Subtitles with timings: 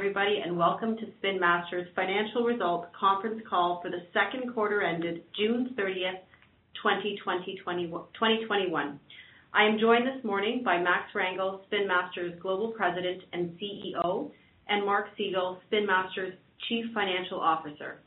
[0.00, 5.22] Everybody, and welcome to Spin Master's financial results conference call for the second quarter ended
[5.36, 6.20] June 30th,
[6.82, 8.98] 2021.
[9.52, 14.30] I am joined this morning by Max Rangel, Spin Master's Global President and CEO,
[14.70, 16.32] and Mark Segal, Spin Master's
[16.66, 18.00] Chief Financial Officer.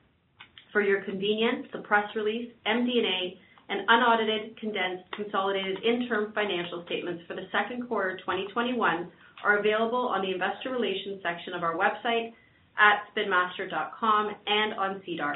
[0.72, 3.38] For your convenience, the press release, MD&A,
[3.70, 9.12] and unaudited, condensed, consolidated interim financial statements for the second quarter 2021
[9.44, 12.34] are available on the investor relations section of our website
[12.78, 15.36] at spinmaster.com and on SEDAR.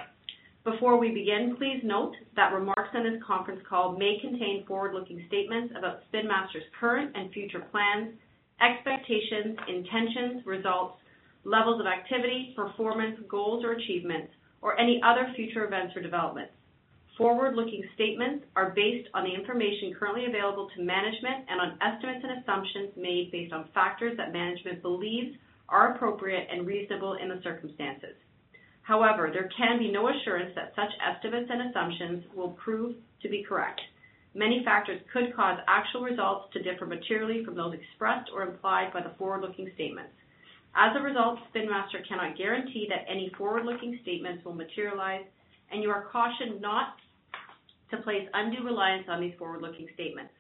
[0.64, 5.74] Before we begin, please note that remarks on this conference call may contain forward-looking statements
[5.78, 8.16] about Spin Master's current and future plans,
[8.60, 10.98] expectations, intentions, results,
[11.46, 14.28] levels of activity, performance, goals or achievements,
[14.62, 16.52] or any other future events or developments.
[17.18, 22.40] Forward-looking statements are based on the information currently available to management and on estimates and
[22.40, 25.36] assumptions made based on factors that management believes
[25.68, 28.14] are appropriate and reasonable in the circumstances.
[28.84, 33.44] However, there can be no assurance that such estimates and assumptions will prove to be
[33.44, 33.82] correct.
[34.36, 39.02] Many factors could cause actual results to differ materially from those expressed or implied by
[39.02, 40.14] the forward-looking statements.
[40.76, 45.26] As a result, Spin Master cannot guarantee that any forward-looking statements will materialize,
[45.72, 46.94] and you are cautioned not
[47.92, 50.34] to place undue reliance on these forward-looking statements.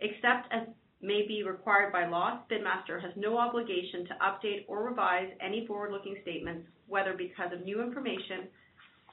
[0.00, 0.68] Except as
[1.00, 5.66] may be required by law, Spin Master has no obligation to update or revise any
[5.66, 8.48] forward-looking statements, whether because of new information,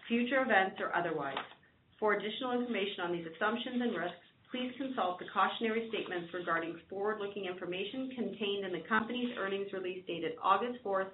[0.07, 1.37] future events, or otherwise.
[1.99, 7.45] For additional information on these assumptions and risks, please consult the cautionary statements regarding forward-looking
[7.45, 11.13] information contained in the company's earnings release dated August 4th,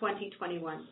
[0.00, 0.88] 2021.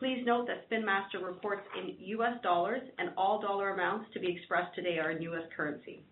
[0.00, 4.34] Please note that Spin Master reports in US dollars and all dollar amounts to be
[4.34, 6.02] expressed today are in US currency.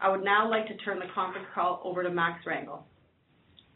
[0.00, 2.84] I would now like to turn the conference call over to Max Rangel.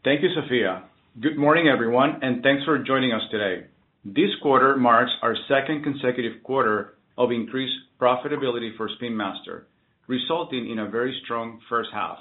[0.05, 0.83] Thank you, Sophia.
[1.19, 3.65] Good morning, everyone, and thanks for joining us today.
[4.05, 9.67] This quarter marks our second consecutive quarter of increased profitability for Spin Master,
[10.07, 12.19] resulting in a very strong first half.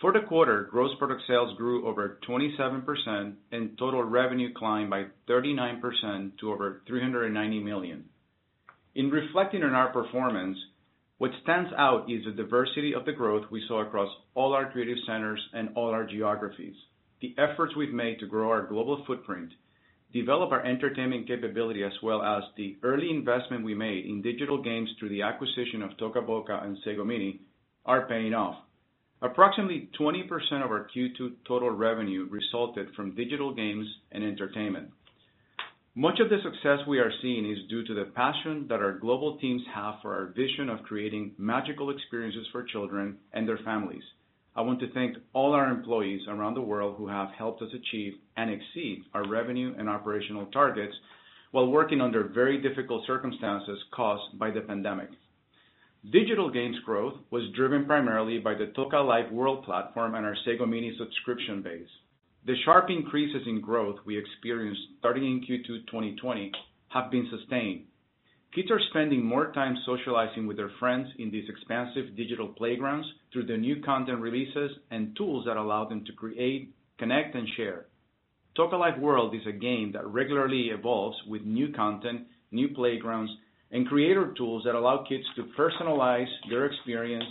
[0.00, 6.38] For the quarter, gross product sales grew over 27% and total revenue climbed by 39%
[6.38, 8.04] to over 390 million.
[8.94, 10.56] In reflecting on our performance,
[11.18, 14.96] what stands out is the diversity of the growth we saw across all our creative
[15.06, 16.76] centers and all our geographies.
[17.20, 19.50] The efforts we've made to grow our global footprint,
[20.14, 24.88] develop our entertainment capability, as well as the early investment we made in digital games
[24.98, 27.42] through the acquisition of Toca Boca and Sago Mini
[27.84, 28.56] are paying off.
[29.22, 30.24] Approximately 20%
[30.64, 34.88] of our Q2 total revenue resulted from digital games and entertainment.
[35.94, 39.36] Much of the success we are seeing is due to the passion that our global
[39.36, 44.02] teams have for our vision of creating magical experiences for children and their families.
[44.56, 48.14] I want to thank all our employees around the world who have helped us achieve
[48.38, 50.94] and exceed our revenue and operational targets
[51.50, 55.10] while working under very difficult circumstances caused by the pandemic.
[56.08, 60.64] Digital games growth was driven primarily by the Toca Life World platform and our Sago
[60.64, 61.90] Mini subscription base.
[62.46, 66.52] The sharp increases in growth we experienced starting in Q2 2020
[66.88, 67.84] have been sustained.
[68.54, 73.44] Kids are spending more time socializing with their friends in these expansive digital playgrounds through
[73.44, 77.88] the new content releases and tools that allow them to create, connect, and share.
[78.56, 83.30] Toca Life World is a game that regularly evolves with new content, new playgrounds,
[83.72, 87.24] and creator tools that allow kids to personalize their experience,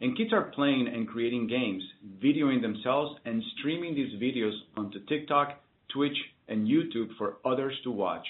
[0.00, 1.82] and kids are playing and creating games,
[2.22, 5.60] videoing themselves, and streaming these videos onto TikTok,
[5.92, 6.16] Twitch,
[6.48, 8.26] and YouTube for others to watch.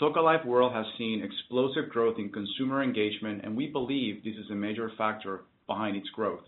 [0.00, 4.50] Toca Life World has seen explosive growth in consumer engagement, and we believe this is
[4.50, 6.42] a major factor behind its growth.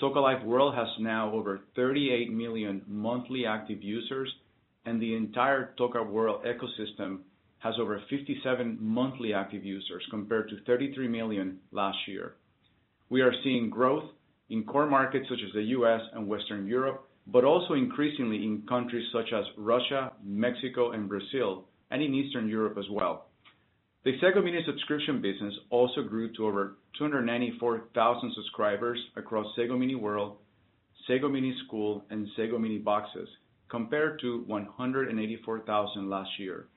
[0.00, 4.32] Toca Life World has now over 38 million monthly active users,
[4.86, 7.18] and the entire Toca World ecosystem
[7.60, 12.36] has over 57 monthly active users, compared to 33 million last year.
[13.10, 14.04] We are seeing growth
[14.50, 16.00] in core markets such as the U.S.
[16.14, 22.02] and Western Europe, but also increasingly in countries such as Russia, Mexico, and Brazil, and
[22.02, 23.26] in Eastern Europe as well.
[24.04, 30.36] The Sago Mini subscription business also grew to over 294,000 subscribers across Sago Mini World,
[31.06, 33.28] Sago Mini School, and Sago Mini Boxes,
[33.68, 36.68] compared to 184,000 last year.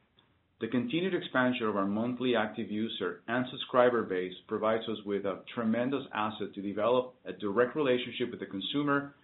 [0.62, 5.40] The continued expansion of our monthly active user and subscriber base provides us with a
[5.56, 9.16] tremendous asset to develop a direct relationship with the consumer,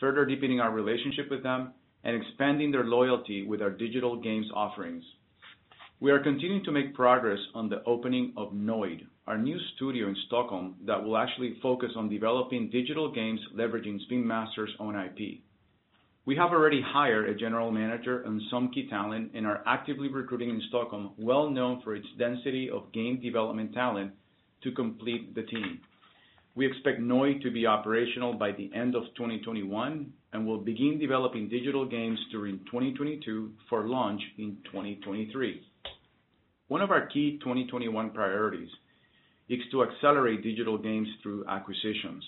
[0.00, 1.72] further deepening our relationship with them
[2.02, 5.04] and expanding their loyalty with our digital games offerings.
[6.00, 10.16] We are continuing to make progress on the opening of Noid, our new studio in
[10.26, 15.40] Stockholm that will actually focus on developing digital games leveraging Spin Master's own IP.
[16.26, 20.50] We have already hired a general manager and some key talent and are actively recruiting
[20.50, 24.12] in Stockholm, well known for its density of game development talent,
[24.62, 25.80] to complete the team.
[26.54, 31.48] We expect Noi to be operational by the end of 2021 and will begin developing
[31.48, 35.62] digital games during 2022 for launch in 2023.
[36.68, 38.68] One of our key 2021 priorities
[39.48, 42.22] is to accelerate digital games through acquisitions.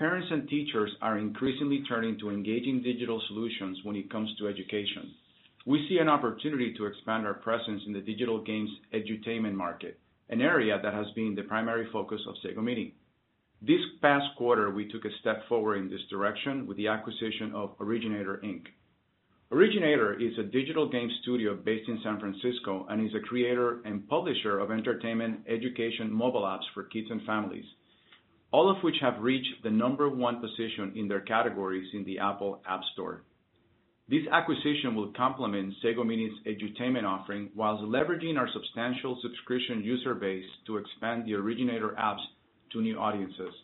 [0.00, 5.12] Parents and teachers are increasingly turning to engaging digital solutions when it comes to education.
[5.66, 10.00] We see an opportunity to expand our presence in the digital games edutainment market,
[10.30, 12.94] an area that has been the primary focus of Sago Mini.
[13.60, 17.74] This past quarter, we took a step forward in this direction with the acquisition of
[17.78, 18.68] Originator Inc.
[19.52, 24.08] Originator is a digital game studio based in San Francisco and is a creator and
[24.08, 27.66] publisher of entertainment education mobile apps for kids and families,
[28.52, 32.60] all of which have reached the number one position in their categories in the Apple
[32.68, 33.22] App Store.
[34.08, 40.44] This acquisition will complement Sago Mini's edutainment offering while leveraging our substantial subscription user base
[40.66, 42.24] to expand the Originator apps
[42.72, 43.54] to new audiences.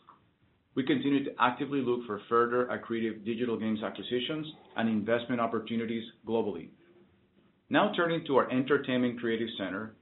[0.77, 4.47] We continue to actively look for further accretive digital games acquisitions
[4.77, 6.69] and investment opportunities globally.
[7.69, 9.96] Now turning to our entertainment creative center.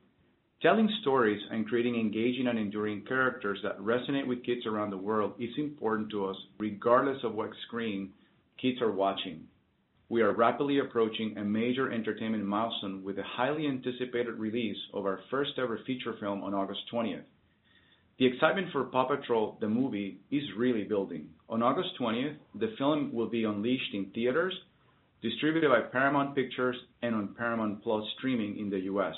[0.64, 5.34] Telling stories and creating engaging and enduring characters that resonate with kids around the world
[5.38, 8.14] is important to us, regardless of what screen
[8.56, 9.46] kids are watching.
[10.08, 15.20] We are rapidly approaching a major entertainment milestone with the highly anticipated release of our
[15.30, 17.24] first-ever feature film on August 20th.
[18.18, 21.28] The excitement for PAW Patrol: The Movie is really building.
[21.50, 24.58] On August 20th, the film will be unleashed in theaters,
[25.20, 27.82] distributed by Paramount Pictures, and on Paramount+
[28.16, 29.14] streaming in the U.S.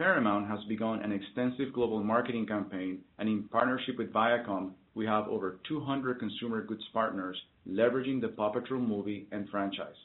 [0.00, 5.28] Paramount has begun an extensive global marketing campaign, and in partnership with Viacom, we have
[5.28, 7.36] over 200 consumer goods partners
[7.68, 10.00] leveraging the PAW Patrol movie and franchise.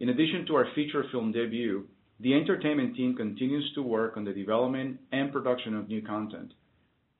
[0.00, 1.88] In addition to our feature film debut,
[2.20, 6.52] the entertainment team continues to work on the development and production of new content.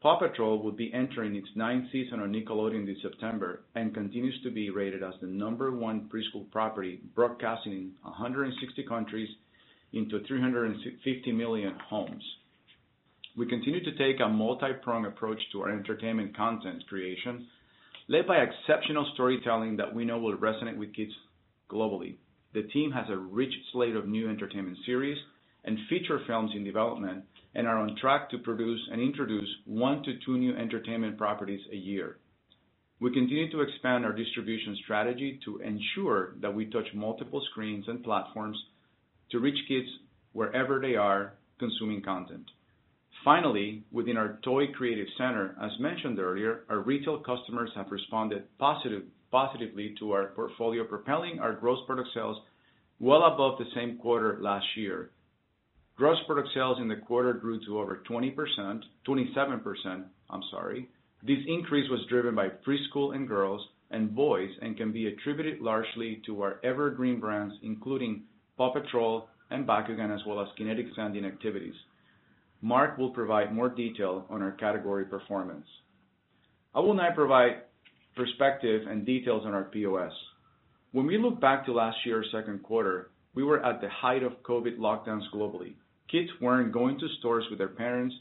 [0.03, 4.51] PAW Patrol will be entering its ninth season on Nickelodeon this September and continues to
[4.51, 9.31] be rated as the number one preschool property, broadcasting in 160 countries
[9.93, 12.23] into 350 million homes.
[13.37, 17.47] We continue to take a multi-pronged approach to our entertainment content creation,
[18.09, 21.13] led by exceptional storytelling that we know will resonate with kids
[21.71, 22.17] globally.
[22.53, 25.19] The team has a rich slate of new entertainment series
[25.65, 30.19] and feature films in development and are on track to produce and introduce one to
[30.25, 32.19] two new entertainment properties a year.
[33.01, 38.05] We continue to expand our distribution strategy to ensure that we touch multiple screens and
[38.05, 38.59] platforms
[39.31, 39.89] to reach kids
[40.33, 42.45] wherever they are consuming content.
[43.25, 49.95] Finally, within our toy creative center, as mentioned earlier, our retail customers have responded positively
[49.99, 52.39] to our portfolio, propelling our gross product sales
[52.99, 55.11] well above the same quarter last year.
[55.97, 58.35] Gross product sales in the quarter grew to over 20%,
[59.07, 60.05] 27%.
[60.31, 60.89] I'm sorry.
[61.23, 63.61] This increase was driven by preschool and girls
[63.91, 68.23] and boys and can be attributed largely to our evergreen brands, including
[68.61, 71.73] PAW Patrol and Bakugan, as well as Kinetic Sanding activities.
[72.61, 75.65] Mark will provide more detail on our category performance.
[76.75, 77.63] I will now provide
[78.15, 80.13] perspective and details on our POS.
[80.93, 84.43] When we look back to last year's second quarter, we were at the height of
[84.43, 85.73] COVID lockdowns globally.
[86.13, 88.15] Kids weren't going to stores with their parents,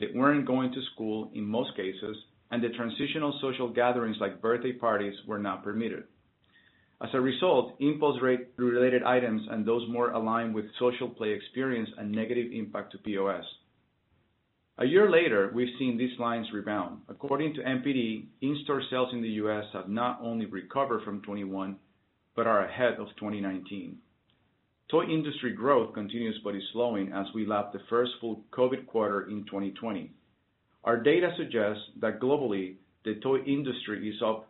[0.00, 2.16] they weren't going to school in most cases,
[2.50, 6.04] and the transitional social gatherings like birthday parties were not permitted.
[7.02, 12.04] As a result, impulse rate-related items and those more aligned with social play experience a
[12.04, 13.44] negative impact to POS.
[14.78, 17.00] A year later, we've seen these lines rebound.
[17.08, 19.64] According to NPD, in-store sales in the U.S.
[19.72, 21.76] have not only recovered from 2021,
[22.34, 23.98] but are ahead of 2019.
[24.90, 29.28] Toy industry growth continues but is slowing as we lap the first full COVID quarter
[29.28, 30.12] in 2020.
[30.84, 34.48] Our data suggests that globally, the toy industry is up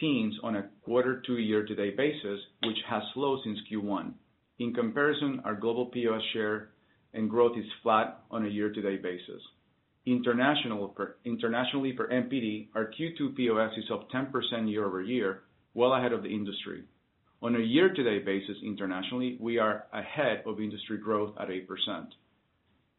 [0.00, 4.12] mid-teens on a quarter to year-to-date basis, which has slowed since Q1.
[4.58, 6.70] In comparison, our global POS share
[7.14, 9.42] and growth is flat on a year-to-date basis.
[10.06, 10.92] Internationally
[11.92, 15.42] per NPD, our Q2 POS is up 10% year-over-year,
[15.74, 16.84] well ahead of the industry.
[17.42, 22.06] On a year-to-date basis internationally, we are ahead of industry growth at 8%.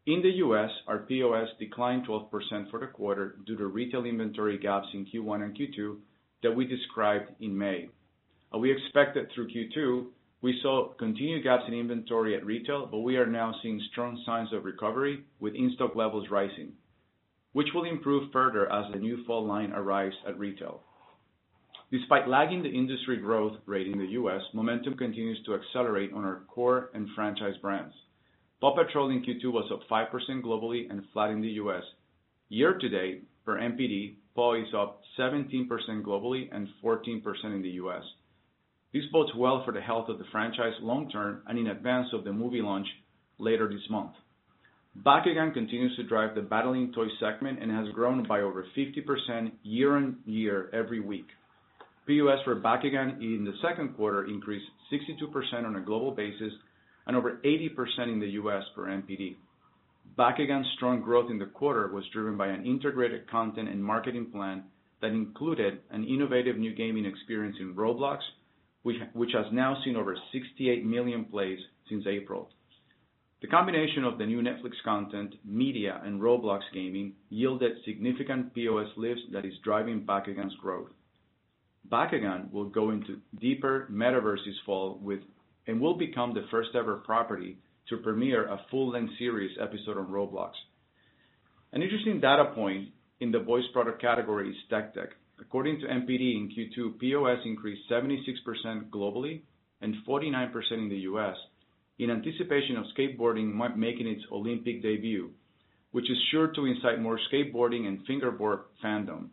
[0.07, 4.87] In the U.S., our POS declined 12% for the quarter due to retail inventory gaps
[4.93, 5.97] in Q1 and Q2
[6.43, 7.89] that we described in May.
[8.57, 10.07] We expect that through Q2,
[10.41, 14.51] we saw continued gaps in inventory at retail, but we are now seeing strong signs
[14.51, 16.73] of recovery with in-stock levels rising,
[17.53, 20.81] which will improve further as the new fall line arrives at retail.
[21.91, 26.43] Despite lagging the industry growth rate in the U.S., momentum continues to accelerate on our
[26.47, 27.93] core and franchise brands.
[28.61, 31.83] PAW Patrol in Q2 was up 5% globally and flat in the U.S.
[32.49, 35.67] Year to date, for NPD, PAW is up 17%
[36.03, 38.03] globally and 14% in the U.S.
[38.93, 42.23] This bodes well for the health of the franchise long term and in advance of
[42.23, 42.87] the movie launch
[43.37, 44.11] later this month.
[45.05, 50.69] Bakugan continues to drive the battling toy segment and has grown by over 50% year-on-year
[50.73, 51.27] every week.
[52.07, 56.51] POS for Bakugan in the second quarter increased 62% on a global basis
[57.07, 57.69] and over 80%
[58.11, 58.63] in the U.S.
[58.75, 59.35] for NPD.
[60.17, 64.63] Bakugan's strong growth in the quarter was driven by an integrated content and marketing plan
[65.01, 68.19] that included an innovative new gaming experience in Roblox,
[68.83, 72.49] which has now seen over 68 million plays since April.
[73.41, 79.23] The combination of the new Netflix content, media, and Roblox gaming yielded significant POS lifts
[79.31, 80.89] that is driving Bakugan's growth.
[81.89, 85.01] Bakugan will go into deeper metaverse this fall
[85.67, 87.57] and will become the first-ever property
[87.91, 90.51] to premiere a full-length series episode on Roblox.
[91.73, 92.87] An interesting data point
[93.19, 95.09] in the voice product category is Tech Deck.
[95.39, 99.41] According to NPD in Q2, POS increased 76% globally
[99.81, 101.35] and 49% in the U.S.
[101.99, 105.31] in anticipation of skateboarding making its Olympic debut,
[105.91, 109.27] which is sure to incite more skateboarding and fingerboard fandom.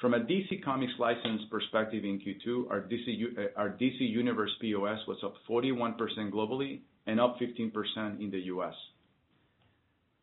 [0.00, 5.34] From a DC Comics license perspective in Q2, our DC uh, Universe POS was up
[5.48, 5.98] 41%
[6.32, 8.74] globally and up 15% in the U.S.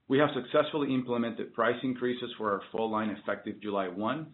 [0.07, 4.27] We have successfully implemented price increases for our full line effective July 1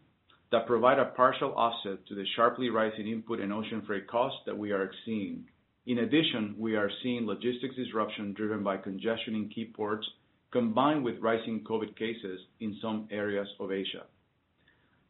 [0.51, 4.57] that provide a partial offset to the sharply rising input and ocean freight costs that
[4.57, 5.45] we are seeing.
[5.87, 10.07] In addition, we are seeing logistics disruption driven by congestion in key ports,
[10.51, 14.03] combined with rising COVID cases in some areas of Asia.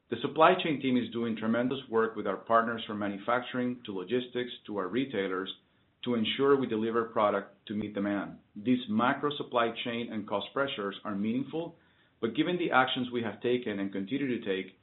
[0.09, 4.51] The supply chain team is doing tremendous work with our partners from manufacturing to logistics
[4.67, 5.53] to our retailers
[6.03, 8.33] to ensure we deliver product to meet demand.
[8.55, 11.75] These macro supply chain and cost pressures are meaningful,
[12.21, 14.73] but given the actions we have taken and continue to take,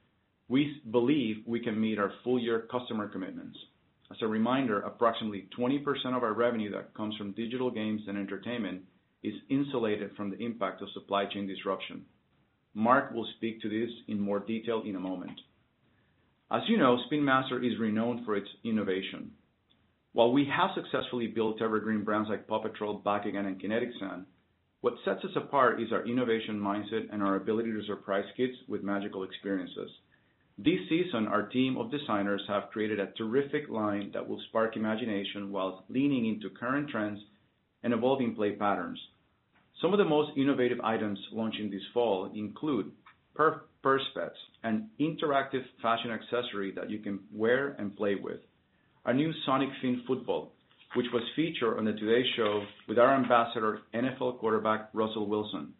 [0.49, 3.57] we believe we can meet our full-year customer commitments.
[4.11, 5.85] As a reminder, approximately 20%
[6.17, 8.83] of our revenue that comes from digital games and entertainment
[9.23, 12.05] is insulated from the impact of supply chain disruption.
[12.75, 15.39] Mark will speak to this in more detail in a moment.
[16.50, 19.31] As you know, Spin Master is renowned for its innovation.
[20.12, 24.26] While we have successfully built evergreen brands like PAW Patrol, Bakugan, and Kinetic Sand,
[24.81, 28.83] what sets us apart is our innovation mindset and our ability to surprise kids with
[28.83, 29.90] magical experiences.
[30.59, 35.52] This season, our team of designers have created a terrific line that will spark imagination
[35.52, 37.21] while leaning into current trends
[37.85, 38.99] and evolving play patterns.
[39.81, 42.90] Some of the most innovative items launching this fall include
[43.35, 48.40] Purse Pets, an interactive fashion accessory that you can wear and play with.
[49.07, 50.52] Our new Sonic Fin Football,
[50.95, 55.73] which was featured on the Today Show with our ambassador, NFL quarterback Russell Wilson.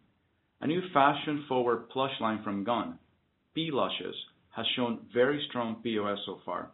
[0.61, 2.95] A new fashion-forward plush line from GUND,
[3.53, 4.15] P.Lushes,
[4.55, 6.71] has shown very strong POS so far.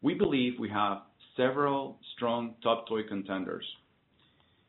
[0.00, 1.02] We believe we have
[1.36, 3.66] several strong top toy contenders.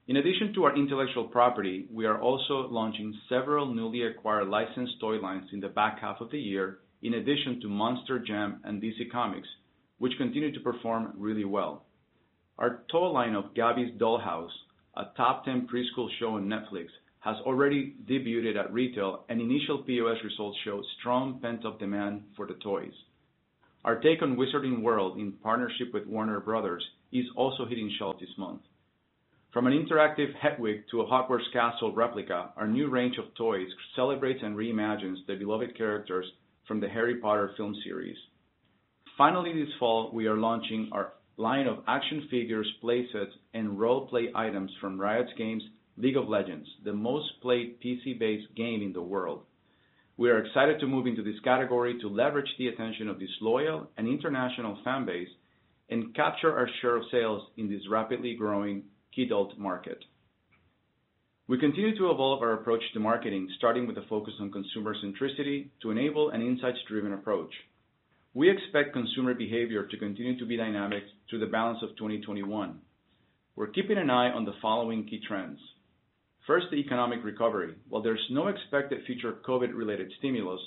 [0.09, 5.15] In addition to our intellectual property, we are also launching several newly acquired licensed toy
[5.21, 9.09] lines in the back half of the year, in addition to Monster Jam and DC
[9.09, 9.47] Comics,
[9.99, 11.85] which continue to perform really well.
[12.57, 14.51] Our toy line of Gabby's Dollhouse,
[14.95, 16.87] a top 10 preschool show on Netflix,
[17.19, 22.53] has already debuted at retail, and initial POS results show strong pent-up demand for the
[22.55, 22.93] toys.
[23.83, 26.81] Our take on Wizarding World in partnership with Warner Bros.
[27.11, 28.61] is also hitting shelves this month.
[29.53, 34.41] From an interactive Hedwig to a Hogwarts castle replica, our new range of toys celebrates
[34.43, 36.25] and reimagines the beloved characters
[36.67, 38.17] from the Harry Potter film series.
[39.17, 44.29] Finally, this fall, we are launching our line of action figures, play sets, and role-play
[44.35, 45.63] items from Riot Games'
[45.97, 49.41] League of Legends, the most played PC-based game in the world.
[50.17, 53.89] We are excited to move into this category to leverage the attention of this loyal
[53.97, 55.29] and international fan base
[55.89, 58.83] and capture our share of sales in this rapidly growing
[59.17, 60.03] kidult market.
[61.47, 65.69] We continue to evolve our approach to marketing, starting with a focus on consumer centricity
[65.81, 67.53] to enable an insights-driven approach.
[68.33, 72.79] We expect consumer behavior to continue to be dynamic through the balance of 2021.
[73.55, 75.59] We're keeping an eye on the following key trends.
[76.45, 77.73] First, the economic recovery.
[77.89, 80.61] While there's no expected future COVID-related stimulus,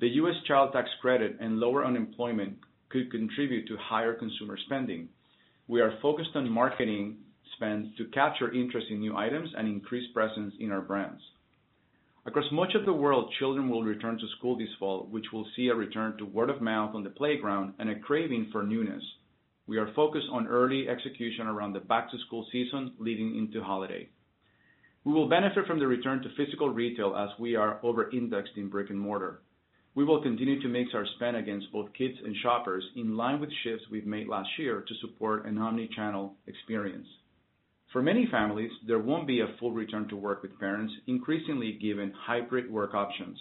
[0.00, 0.36] the U.S.
[0.46, 2.56] Child Tax Credit and lower unemployment
[2.88, 5.08] could contribute to higher consumer spending.
[5.68, 7.18] We are focused on marketing
[7.56, 11.20] spend to capture interest in new items and increase presence in our brands.
[12.26, 15.68] Across much of the world, children will return to school this fall, which will see
[15.68, 19.02] a return to word of mouth on the playground and a craving for newness.
[19.66, 24.10] We are focused on early execution around the back-to-school season leading into holiday.
[25.04, 28.90] We will benefit from the return to physical retail as we are over-indexed in brick
[28.90, 29.40] and mortar.
[29.94, 33.50] We will continue to mix our spend against both kids and shoppers in line with
[33.64, 37.06] shifts we've made last year to support an omni-channel experience.
[37.92, 42.12] For many families, there won't be a full return to work with parents, increasingly given
[42.12, 43.36] hybrid work options.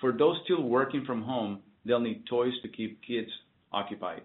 [0.00, 3.30] For those still working from home, they'll need toys to keep kids
[3.72, 4.22] occupied.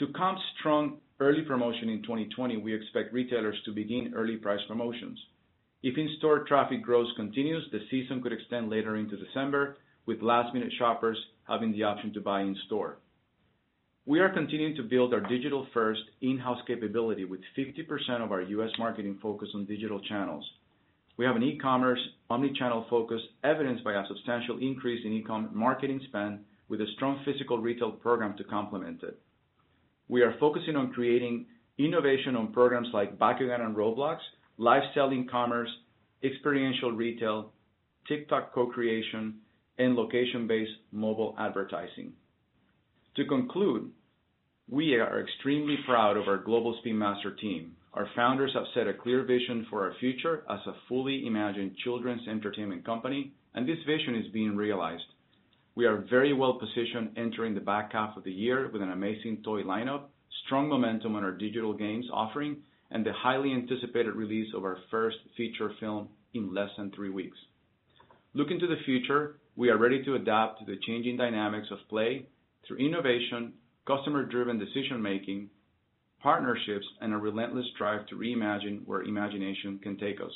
[0.00, 5.18] To comp strong early promotion in 2020, we expect retailers to begin early price promotions.
[5.82, 11.18] If in-store traffic growth continues, the season could extend later into December, with last-minute shoppers
[11.44, 12.98] having the option to buy in store.
[14.06, 18.70] We are continuing to build our digital-first in-house capability with 50% of our U.S.
[18.78, 20.44] marketing focused on digital channels.
[21.18, 26.40] We have an e-commerce omni-channel focus evidenced by a substantial increase in e-com marketing spend
[26.70, 29.18] with a strong physical retail program to complement it.
[30.08, 31.44] We are focusing on creating
[31.76, 34.18] innovation on programs like Bakugan and Roblox,
[34.56, 35.70] live selling commerce,
[36.24, 37.52] experiential retail,
[38.08, 39.34] TikTok co-creation,
[39.78, 42.14] and location-based mobile advertising.
[43.20, 43.90] To conclude,
[44.66, 47.76] we are extremely proud of our global Spin Master team.
[47.92, 52.26] Our founders have set a clear vision for our future as a fully imagined children's
[52.26, 55.04] entertainment company, and this vision is being realized.
[55.74, 59.42] We are very well positioned entering the back half of the year with an amazing
[59.44, 60.04] toy lineup,
[60.46, 62.56] strong momentum on our digital games offering,
[62.90, 67.36] and the highly anticipated release of our first feature film in less than three weeks.
[68.32, 72.24] Looking to the future, we are ready to adapt to the changing dynamics of play
[72.66, 73.52] through innovation,
[73.86, 75.50] customer-driven decision-making,
[76.22, 80.32] partnerships, and a relentless drive to reimagine where imagination can take us.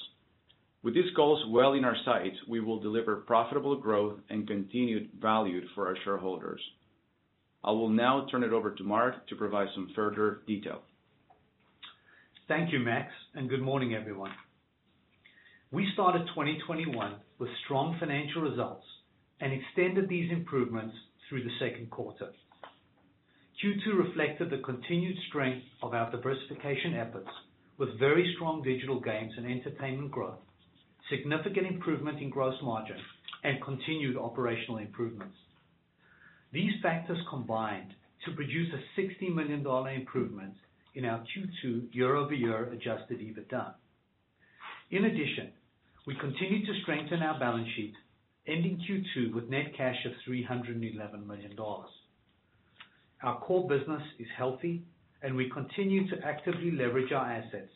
[0.83, 5.63] With these goals well in our sights, we will deliver profitable growth and continued value
[5.75, 6.61] for our shareholders.
[7.63, 10.83] I will now turn it over to Mark to provide some further detail.
[12.49, 14.33] Thank you, Max, and good morning, everyone.
[15.73, 18.85] We started 2021 with strong financial results
[19.41, 20.95] and extended these improvements
[21.35, 22.29] through the second quarter.
[23.61, 27.31] Q2 reflected the continued strength of our diversification efforts
[27.77, 30.39] with very strong digital games and entertainment growth,
[31.11, 32.99] significant improvement in gross margin,
[33.43, 35.35] and continued operational improvements.
[36.53, 37.91] These factors combined
[38.27, 40.55] to produce a $60 million improvement
[40.95, 43.75] in our Q2 year-over-year adjusted EBITDA.
[44.93, 45.51] In addition,
[46.07, 47.95] we continued to strengthen our balance sheet,
[48.47, 51.57] ending Q2 with net cash of $311 million.
[53.23, 54.83] Our core business is healthy,
[55.23, 57.73] and we continue to actively leverage our assets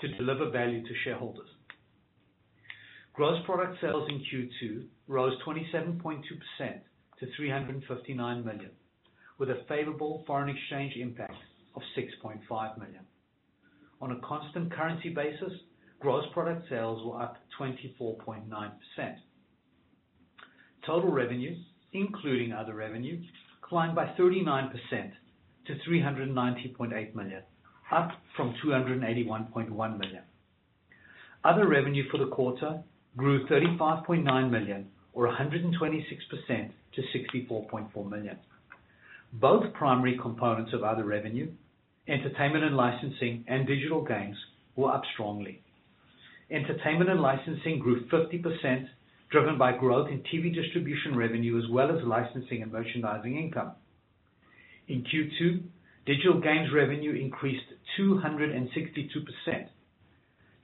[0.00, 1.48] to deliver value to shareholders.
[3.14, 6.22] Gross product sales in Q2 rose 27.2%
[7.20, 8.70] to 359 million,
[9.38, 11.34] with a favorable foreign exchange impact
[11.74, 13.04] of 6.5 million.
[14.00, 15.52] On a constant currency basis,
[16.00, 18.42] gross product sales were up 24.9%.
[20.86, 21.58] Total revenues,
[21.92, 23.20] including other revenue,
[23.60, 24.72] climbed by 39%
[25.66, 27.42] to 390.8 million,
[27.92, 30.22] up from 281.1 million.
[31.44, 32.82] Other revenue for the quarter
[33.16, 35.72] grew 35.9 million or 126%
[36.94, 38.38] to 64.4 million.
[39.34, 41.50] Both primary components of other revenue,
[42.08, 44.36] entertainment and licensing, and digital games,
[44.76, 45.62] were up strongly.
[46.50, 48.86] Entertainment and licensing grew 50%,
[49.32, 53.72] driven by growth in TV distribution revenue as well as licensing and merchandising income.
[54.88, 55.62] In Q2,
[56.04, 57.64] digital games revenue increased
[57.98, 58.68] 262%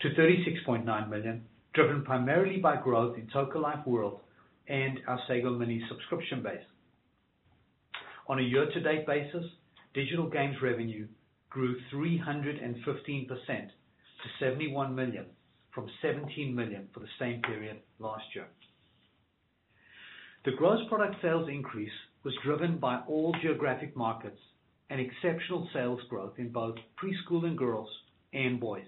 [0.01, 4.21] to 36.9 million, driven primarily by growth in Toca Life World
[4.69, 6.61] and our Sago Mini subscription base.
[8.29, 9.45] On a year-to-date basis,
[9.95, 11.09] digital games revenue
[11.49, 15.25] grew 315% to 71 million
[15.75, 18.49] from 17 million for the same period last year.
[20.49, 21.93] The gross product sales increase
[22.25, 24.41] was driven by all geographic markets
[24.89, 27.91] and exceptional sales growth in both preschool and girls
[28.33, 28.87] and boys.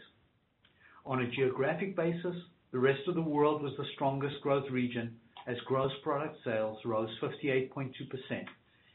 [1.05, 2.35] On a geographic basis,
[2.73, 5.15] the rest of the world was the strongest growth region
[5.47, 7.93] as gross product sales rose 58.2%,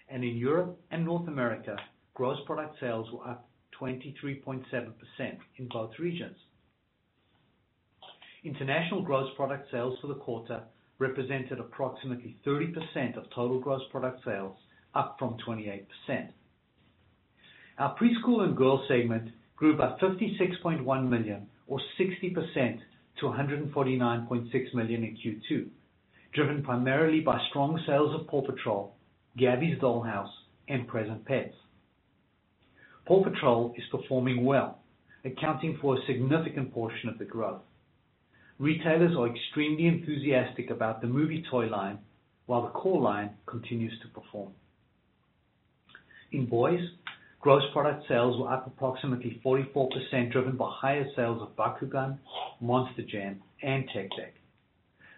[0.10, 1.78] and in Europe and North America,
[2.16, 3.48] gross product sales were up
[3.80, 4.64] 23.7%
[5.58, 6.38] in both regions.
[8.44, 10.64] International gross product sales for the quarter
[11.00, 14.58] represented approximately 30% of total gross product sales,
[14.94, 15.86] up from 28%.
[17.78, 22.80] Our preschool and girls segment grew by 56.1 million or 60%
[23.20, 25.68] to 149.6 million in Q2,
[26.34, 28.96] driven primarily by strong sales of PAW Patrol,
[29.38, 30.32] Gabby's Dollhouse,
[30.68, 31.54] and Present Pets.
[33.06, 34.80] PAW Patrol is performing well,
[35.24, 37.62] accounting for a significant portion of the growth.
[38.58, 42.00] Retailers are extremely enthusiastic about the movie toy line,
[42.46, 44.54] while the core line continues to perform.
[46.32, 46.80] In boys,
[47.42, 52.18] gross product sales were up approximately 44%, driven by higher sales of Bakugan,
[52.62, 54.36] Monster Jam, and Tech Deck.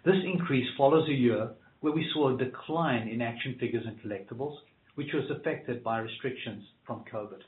[0.04, 4.56] This increase follows a year where we saw a decline in action figures and collectibles,
[4.96, 7.42] which was affected by restrictions from COVID.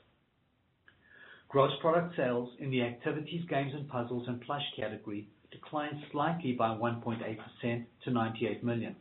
[1.49, 6.69] Gross product sales in the activities, games and puzzles, and plush category declined slightly by
[6.69, 8.95] 1.8% to 98 million.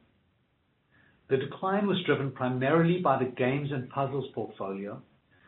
[1.29, 5.01] The decline was driven primarily by the games and puzzles portfolio,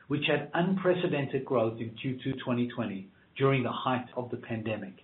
[0.06, 4.94] which had unprecedented growth in Q2 2020 during the height of the pandemic.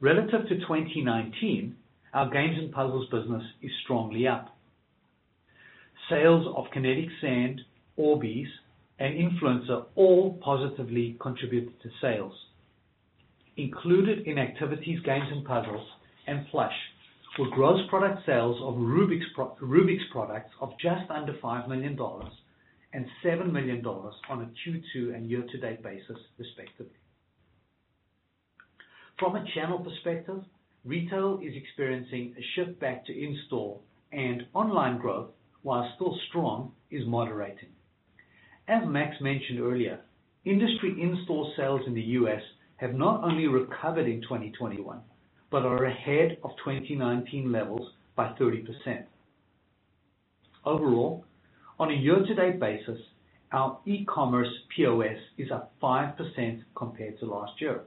[0.00, 1.76] Relative to 2019,
[2.14, 4.56] our games and puzzles business is strongly up.
[6.10, 7.60] Sales of Kinetic Sand,
[7.98, 8.46] Orbeez,
[8.98, 12.32] and Influencer all positively contributed to sales.
[13.58, 15.84] Included in activities, games and puzzles,
[16.28, 16.72] and plush
[17.40, 21.98] were gross product sales of Rubik's products of just under $5 million
[22.92, 26.94] and $7 million on a Q2 and year-to-date basis, respectively.
[29.18, 30.44] From a channel perspective,
[30.84, 33.80] retail is experiencing a shift back to in-store,
[34.12, 35.30] and online growth,
[35.62, 37.70] while still strong, is moderating.
[38.68, 39.98] As Max mentioned earlier,
[40.44, 42.42] industry in-store sales in the U.S.
[42.78, 45.00] have not only recovered in 2021,
[45.50, 49.04] but are ahead of 2019 levels by 30%.
[50.64, 51.24] Overall,
[51.78, 52.98] on a year-to-date basis,
[53.52, 57.82] our e-commerce POS is up 5% compared to last year.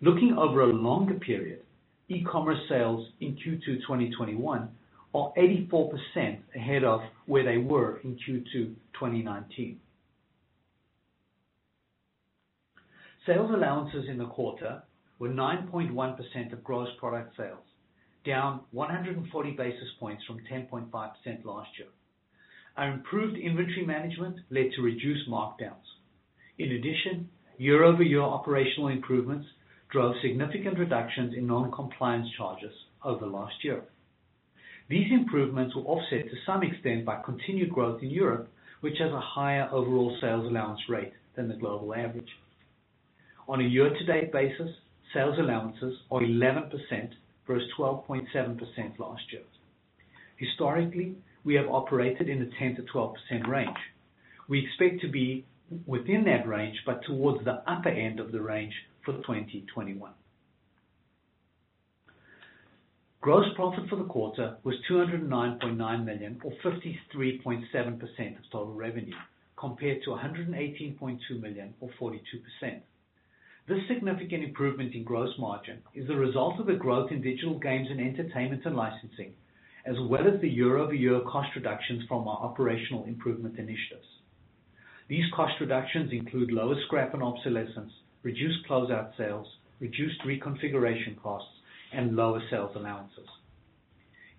[0.00, 1.60] Looking over a longer period,
[2.08, 4.68] e-commerce sales in Q2 2021
[5.14, 9.78] are 84% ahead of where they were in Q2 2019.
[13.26, 14.82] Sales allowances in the quarter
[15.18, 17.58] were 9.1% of gross product sales,
[18.24, 20.90] down 140 basis points from 10.5%
[21.44, 21.88] last year.
[22.78, 25.84] Our improved inventory management led to reduced markdowns.
[26.58, 27.28] In addition,
[27.58, 29.46] year-over-year operational improvements
[29.92, 32.72] drove significant reductions in non-compliance charges
[33.04, 33.82] over last year.
[34.88, 38.48] These improvements were offset to some extent by continued growth in Europe,
[38.80, 42.30] which has a higher overall sales allowance rate than the global average.
[43.50, 44.70] On a year-to-date basis,
[45.12, 46.70] sales allowances are 11%
[47.48, 49.42] versus 12.7% last year.
[50.36, 53.76] Historically, we have operated in the 10%-12% range.
[54.48, 55.44] We expect to be
[55.84, 58.72] within that range, but towards the upper end of the range
[59.04, 60.12] for 2021.
[63.20, 69.16] Gross profit for the quarter was 209.9 million or 53.7% of total revenue,
[69.56, 72.80] compared to 118.2 million or 42%.
[73.68, 77.88] This significant improvement in gross margin is the result of the growth in digital games
[77.90, 79.32] and entertainment and licensing,
[79.86, 84.06] as well as the year-over-year cost reductions from our operational improvement initiatives.
[85.08, 87.92] These cost reductions include lower scrap and obsolescence,
[88.22, 89.46] reduced closeout sales,
[89.80, 91.50] reduced reconfiguration costs,
[91.92, 93.26] and lower sales allowances.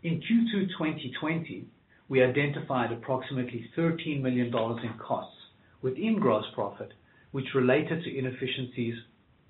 [0.04, 1.66] In Q2 2020,
[2.10, 5.38] we identified approximately $13 million in costs
[5.82, 6.94] within gross profit,
[7.32, 8.96] which related to inefficiencies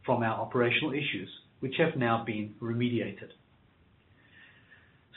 [0.06, 3.30] from our operational issues, which have now been remediated.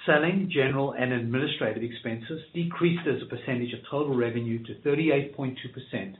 [0.06, 6.16] Selling, general, and administrative expenses decreased as a percentage of total revenue to 38.2%,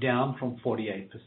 [0.00, 1.20] down from 40.8%.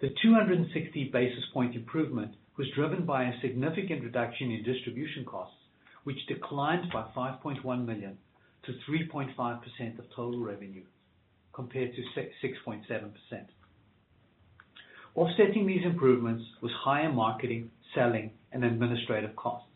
[0.00, 5.56] The 260 basis point improvement was driven by a significant reduction in distribution costs,
[6.04, 8.16] which declined by 5.1 million
[8.64, 10.84] to 3.5% of total revenue,
[11.52, 13.10] compared to 6.7%.
[15.16, 19.66] Offsetting these improvements was higher marketing, selling, and administrative costs.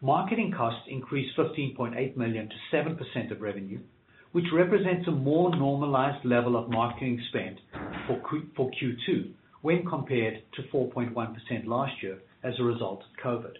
[0.00, 3.80] Marketing costs increased 15.8 million to 7% of revenue,
[4.32, 7.60] which represents a more normalized level of marketing spend
[8.06, 13.54] for Q2 when compared to 4.1% last year as a result of COVID.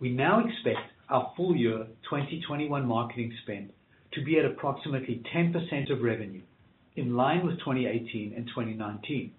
[0.00, 3.70] We now expect our full year 2021 marketing spend
[4.14, 6.42] to be at approximately 10% of revenue,
[6.96, 9.30] in line with 2018 and 2019.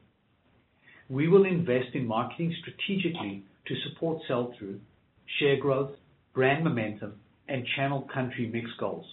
[1.10, 4.80] We will invest in marketing strategically to support sell-through,
[5.40, 5.92] share growth,
[6.34, 9.06] brand momentum, and channel country mix goals.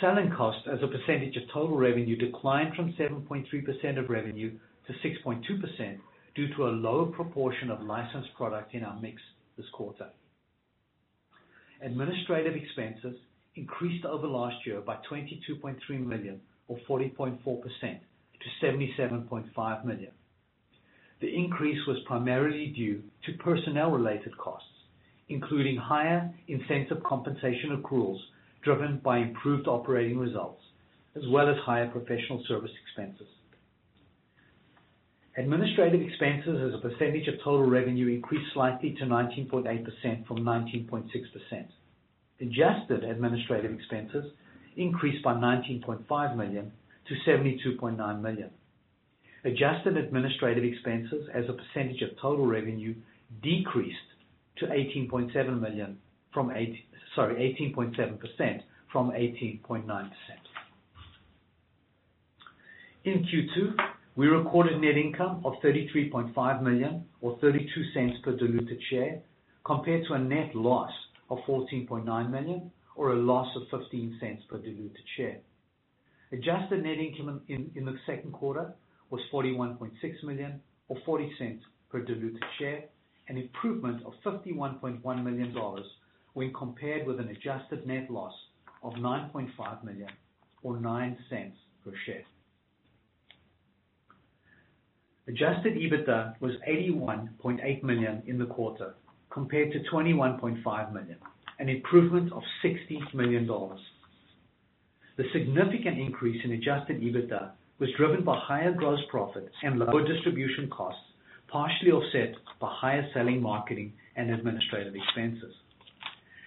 [0.00, 4.52] Selling costs as a percentage of total revenue declined from 7.3% of revenue
[4.86, 5.98] to 6.2%
[6.34, 9.20] due to a lower proportion of licensed product in our mix
[9.56, 10.08] this quarter.
[11.82, 13.16] Administrative expenses
[13.56, 17.98] increased over last year by 22.3 million or 40.4%
[18.40, 20.12] to $77.5 million.
[21.20, 24.66] The increase was primarily due to personnel-related costs,
[25.28, 28.18] including higher incentive compensation accruals
[28.64, 30.62] driven by improved operating results,
[31.16, 33.26] as well as higher professional service expenses.
[35.36, 41.08] Administrative expenses as a percentage of total revenue increased slightly to 19.8% from 19.6%.
[42.40, 44.24] Adjusted administrative expenses
[44.76, 46.72] increased by $19.5 million
[47.10, 48.50] to 72.9 million.
[49.44, 52.94] Adjusted administrative expenses as a percentage of total revenue
[53.42, 53.96] decreased
[54.58, 55.98] to 18.7 million
[56.32, 58.60] from 18.7%
[58.92, 60.10] from 18.9%.
[63.04, 63.74] In Q2,
[64.16, 69.20] we recorded net income of 33.5 million or $0.32 per diluted share,
[69.64, 70.90] compared to a net loss
[71.30, 75.38] of 14.9 million or a loss of $0.15 per diluted share.
[76.32, 78.72] Adjusted net income in the second quarter
[79.10, 79.90] was 41.6
[80.22, 81.58] million or $0.40
[81.90, 82.84] per diluted share,
[83.28, 85.54] an improvement of $51.1 million
[86.34, 88.32] when compared with an adjusted net loss
[88.82, 90.08] of 9.5 million
[90.62, 91.16] or $0.09
[91.84, 92.22] per share.
[95.26, 98.94] Adjusted EBITDA was 81.8 million in the quarter,
[99.30, 101.16] compared to 21.5 million,
[101.58, 103.48] an improvement of $60 million.
[105.20, 110.70] The significant increase in adjusted EBITDA was driven by higher gross profit and lower distribution
[110.70, 111.02] costs,
[111.46, 115.54] partially offset by higher selling, marketing, and administrative expenses.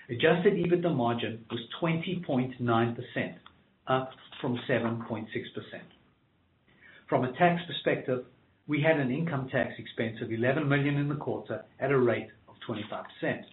[0.09, 3.35] Adjusted EBITDA margin was 20.9%,
[3.85, 4.09] up
[4.41, 5.27] from 7.6%.
[7.07, 8.25] From a tax perspective,
[8.65, 12.29] we had an income tax expense of 11 million in the quarter at a rate
[12.49, 13.43] of 25%.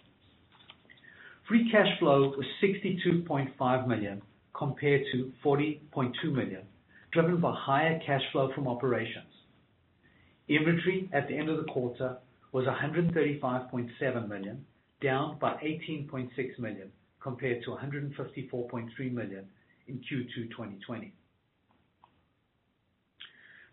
[1.47, 4.23] Free cash flow was $62.5 million
[4.53, 6.63] compared to 40.2 million,
[7.11, 9.25] driven by higher cash flow from operations.
[10.47, 12.17] Inventory at the end of the quarter
[12.51, 14.65] was 135.7 million,
[15.01, 19.45] down by 18.6 million compared to 154.3 million
[19.87, 21.13] in Q2 2020.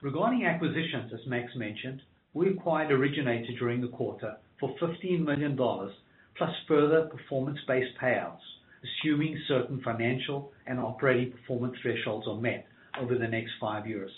[0.01, 2.01] Regarding acquisitions, as Max mentioned,
[2.35, 8.39] we acquired Originator during the quarter for $15 million, plus further performance-based payouts,
[8.85, 12.67] assuming certain financial and operating performance thresholds are met
[13.01, 14.11] over the next five years.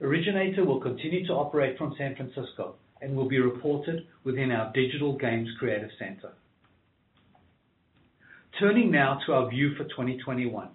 [0.00, 5.16] Originator will continue to operate from San Francisco and will be reported within our Digital
[5.16, 6.32] Games Creative Center.
[8.58, 10.68] Turning now to our view for 2021.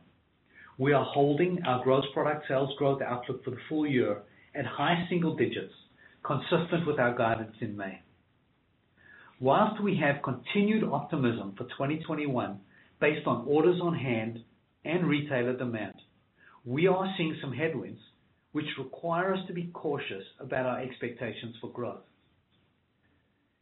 [0.78, 4.22] We are holding our gross product sales growth outlook for the full year
[4.56, 5.74] at high single digits,
[6.24, 8.02] consistent with our guidance in May.
[9.40, 12.60] Whilst we have continued optimism for 2021
[13.00, 14.40] based on orders on hand
[14.84, 15.96] and retailer demand,
[16.64, 18.00] we are seeing some headwinds
[18.52, 22.04] which require us to be cautious about our expectations for growth.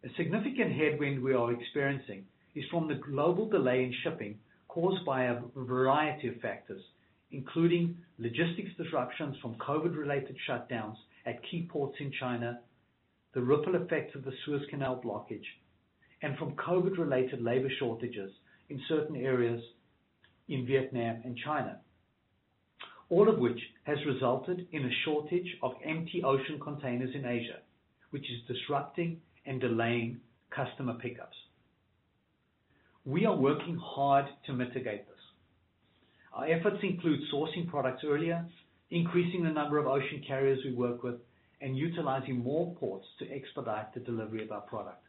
[0.04, 5.24] A significant headwind we are experiencing is from the global delay in shipping caused by
[5.24, 6.82] a variety of factors,
[7.32, 12.60] including logistics disruptions from COVID-related shutdowns at key ports in China,
[13.34, 15.46] the ripple effects of the Suez Canal blockage,
[16.22, 18.32] and from COVID-related labor shortages
[18.69, 19.62] in certain areas
[20.47, 21.80] in Vietnam and China.
[23.10, 27.60] All of which has resulted in a shortage of empty ocean containers in Asia,
[28.12, 31.36] which is disrupting and delaying customer pickups.
[33.06, 35.13] We are working hard to mitigate this.
[36.34, 38.45] Our efforts include sourcing products earlier,
[38.89, 41.15] increasing the number of ocean carriers we work with,
[41.62, 45.02] and utilizing more ports to expedite the delivery of our product.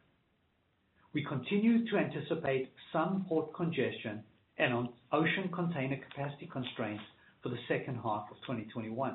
[1.14, 4.24] We continue to anticipate some port congestion
[4.59, 7.05] and ocean container capacity constraints
[7.40, 9.14] for the second half of 2021.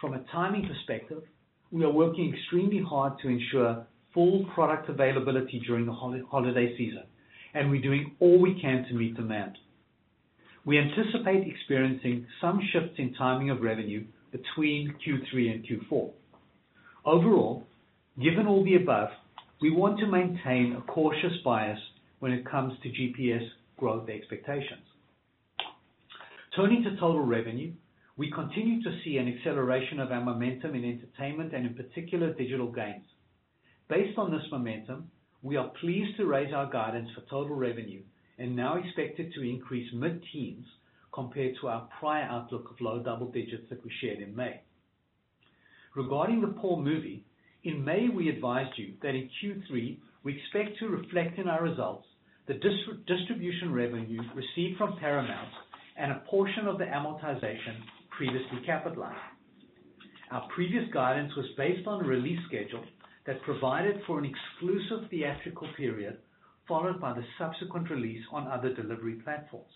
[0.00, 1.22] From a timing perspective,
[1.70, 7.04] we are working extremely hard to ensure full product availability during the holiday season,
[7.54, 9.56] and we're doing all we can to meet demand.
[10.64, 16.10] We anticipate experiencing some shifts in timing of revenue between Q3 and Q4.
[17.04, 17.64] Overall,
[18.20, 19.10] given all the above,
[19.60, 21.78] we want to maintain a cautious bias
[22.18, 23.46] when it comes to GPS
[23.78, 24.84] growth expectations.
[26.54, 27.72] Turning to total revenue,
[28.16, 32.70] we continue to see an acceleration of our momentum in entertainment and in particular, digital
[32.70, 33.04] games.
[33.88, 35.10] Based on this momentum,
[35.42, 38.02] we are pleased to raise our guidance for total revenue
[38.38, 40.66] and now expect it to increase mid-teens
[41.12, 44.60] compared to our prior outlook of low double digits that we shared in May.
[45.94, 47.24] Regarding the PAW movie,
[47.66, 52.06] in May, we advised you that in Q3, we expect to reflect in our results
[52.46, 52.60] the
[53.08, 55.50] distribution revenue received from Paramount
[55.98, 57.82] and a portion of the amortization
[58.16, 59.18] previously capitalized.
[60.30, 62.84] Our previous guidance was based on a release schedule
[63.26, 66.18] that provided for an exclusive theatrical period,
[66.68, 69.72] followed by the subsequent release on other delivery platforms.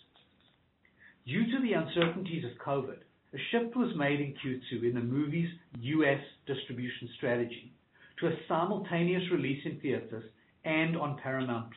[1.27, 2.99] Due to the uncertainties of COVID,
[3.35, 5.51] a shift was made in Q2 in the movie's
[5.81, 6.21] U.S.
[6.47, 7.73] distribution strategy
[8.21, 10.25] to a simultaneous release in theaters
[10.65, 11.73] and on Paramount+.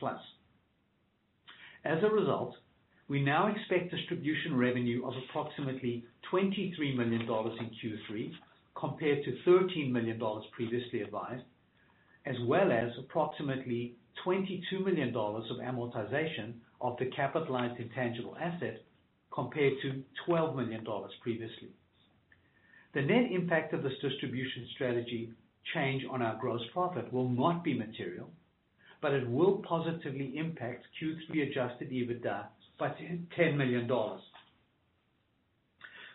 [1.84, 2.54] As a result,
[3.08, 8.32] we now expect distribution revenue of approximately $23 million in Q3
[8.74, 10.20] compared to $13 million
[10.52, 11.44] previously advised,
[12.26, 13.94] as well as approximately
[14.26, 18.82] $22 million of amortization of the capitalized intangible asset
[19.32, 20.84] compared to $12 million
[21.22, 21.68] previously.
[22.94, 25.32] The net impact of this distribution strategy
[25.72, 28.30] change on our gross profit will not be material,
[29.00, 32.46] but it will positively impact Q3 adjusted EBITDA
[32.78, 32.88] by
[33.38, 33.88] $10 million.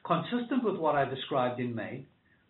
[0.06, 2.06] Consistent with what I described in May,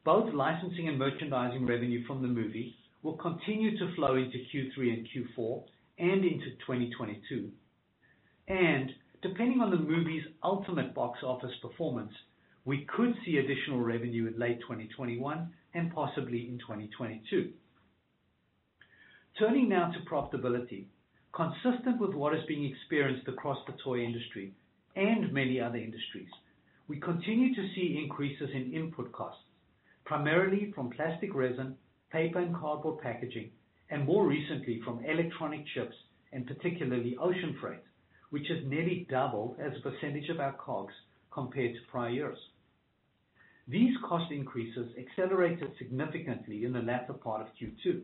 [0.06, 5.08] both licensing and merchandising revenue from the movie will continue to flow into Q3 and
[5.08, 5.64] Q4
[6.00, 7.50] and into 2022.
[9.22, 12.14] Depending on the movie's ultimate box office performance,
[12.64, 17.52] we could see additional revenue in late 2021 and possibly in 2022.
[19.38, 20.86] Turning now to profitability.
[21.34, 24.52] Consistent with what is being experienced across the toy industry
[24.96, 26.30] and many other industries,
[26.88, 29.44] we continue to see increases in input costs,
[30.06, 31.78] primarily from plastic resin,
[32.12, 33.52] paper and cardboard packaging,
[33.92, 35.96] and more recently from electronic chips,
[36.34, 37.84] and particularly ocean freight,
[38.32, 40.94] which has nearly doubled as a percentage of our COGS
[41.32, 42.38] compared to prior years.
[43.70, 48.02] These cost increases accelerated significantly in the latter part of Q2.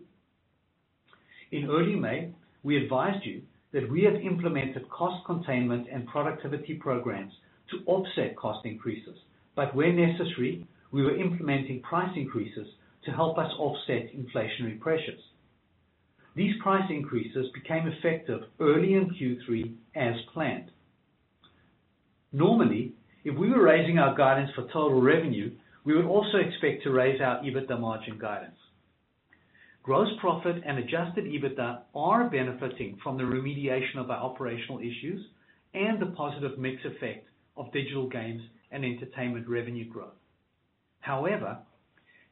[1.51, 7.33] In early May, we advised you that we have implemented cost containment and productivity programs
[7.71, 9.17] to offset cost increases,
[9.55, 12.67] but where necessary, we were implementing price increases
[13.05, 15.21] to help us offset inflationary pressures.
[16.35, 20.69] These price increases became effective early in Q3 as planned.
[22.31, 22.93] Normally,
[23.25, 25.51] if we were raising our guidance for total revenue,
[25.83, 28.55] we would also expect to raise our EBITDA margin guidance.
[29.81, 35.25] Gross profit and adjusted EBITDA are benefiting from the remediation of our operational issues
[35.73, 40.13] and the positive mix effect of digital games and entertainment revenue growth.
[40.99, 41.57] However,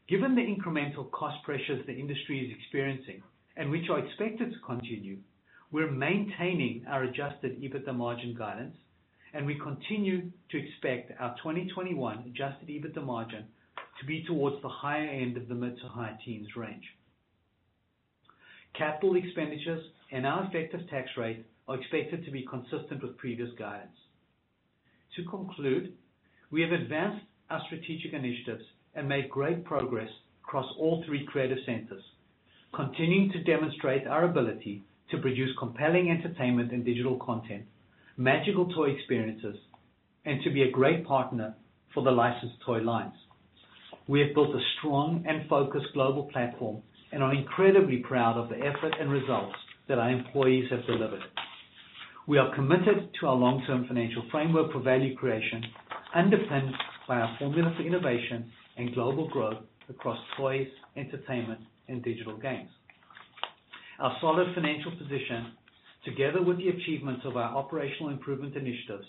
[0.07, 3.23] given the incremental cost pressures the industry is experiencing
[3.57, 5.17] and which are expected to continue,
[5.71, 8.75] we're maintaining our adjusted EBITDA margin guidance,
[9.33, 13.45] and we continue to expect our 2021 adjusted EBITDA margin
[13.99, 16.83] to be towards the higher end of the mid to high teens range.
[18.77, 23.95] Capital expenditures and our effective tax rate are expected to be consistent with previous guidance.
[25.15, 25.93] To conclude,
[26.51, 28.63] we have advanced our strategic initiatives
[28.95, 30.09] and made great progress
[30.43, 32.03] across all three creative centers,
[32.75, 37.65] continuing to demonstrate our ability to produce compelling entertainment and digital content,
[38.17, 39.55] magical toy experiences,
[40.25, 41.55] and to be a great partner
[41.93, 43.13] for the licensed toy lines.
[44.07, 48.57] We have built a strong and focused global platform and are incredibly proud of the
[48.57, 49.55] effort and results
[49.87, 51.21] that our employees have delivered.
[52.27, 55.63] We are committed to our long-term financial framework for value creation,
[56.15, 56.73] underpinned
[57.07, 62.69] by our formula for innovation and global growth across toys, entertainment, and digital games.
[63.99, 65.53] Our solid financial position,
[66.05, 69.07] together with the achievements of our operational improvement initiatives,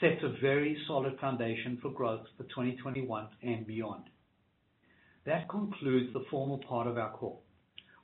[0.00, 4.04] sets a very solid foundation for growth for 2021 and beyond.
[5.24, 7.42] That concludes the formal part of our call.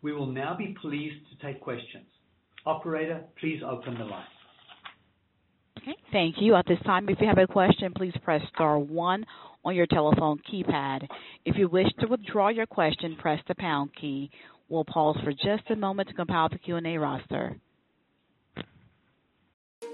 [0.03, 2.07] We will now be pleased to take questions.
[2.67, 4.25] Operator, please open the line.
[5.79, 6.55] Okay, thank you.
[6.55, 9.25] At this time, if you have a question, please press star one
[9.65, 11.07] on your telephone keypad.
[11.45, 14.31] If you wish to withdraw your question, press the pound key.
[14.69, 17.57] We'll pause for just a moment to compile the Q&A roster.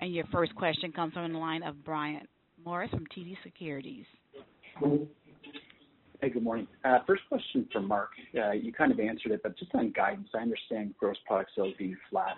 [0.00, 2.26] And your first question comes from the line of Brian
[2.64, 4.06] Morris from TD Securities.
[6.20, 6.66] Hey, good morning.
[6.84, 8.10] Uh, first question for Mark.
[8.36, 11.74] Uh, you kind of answered it, but just on guidance, I understand gross product sales
[11.78, 12.36] being flat,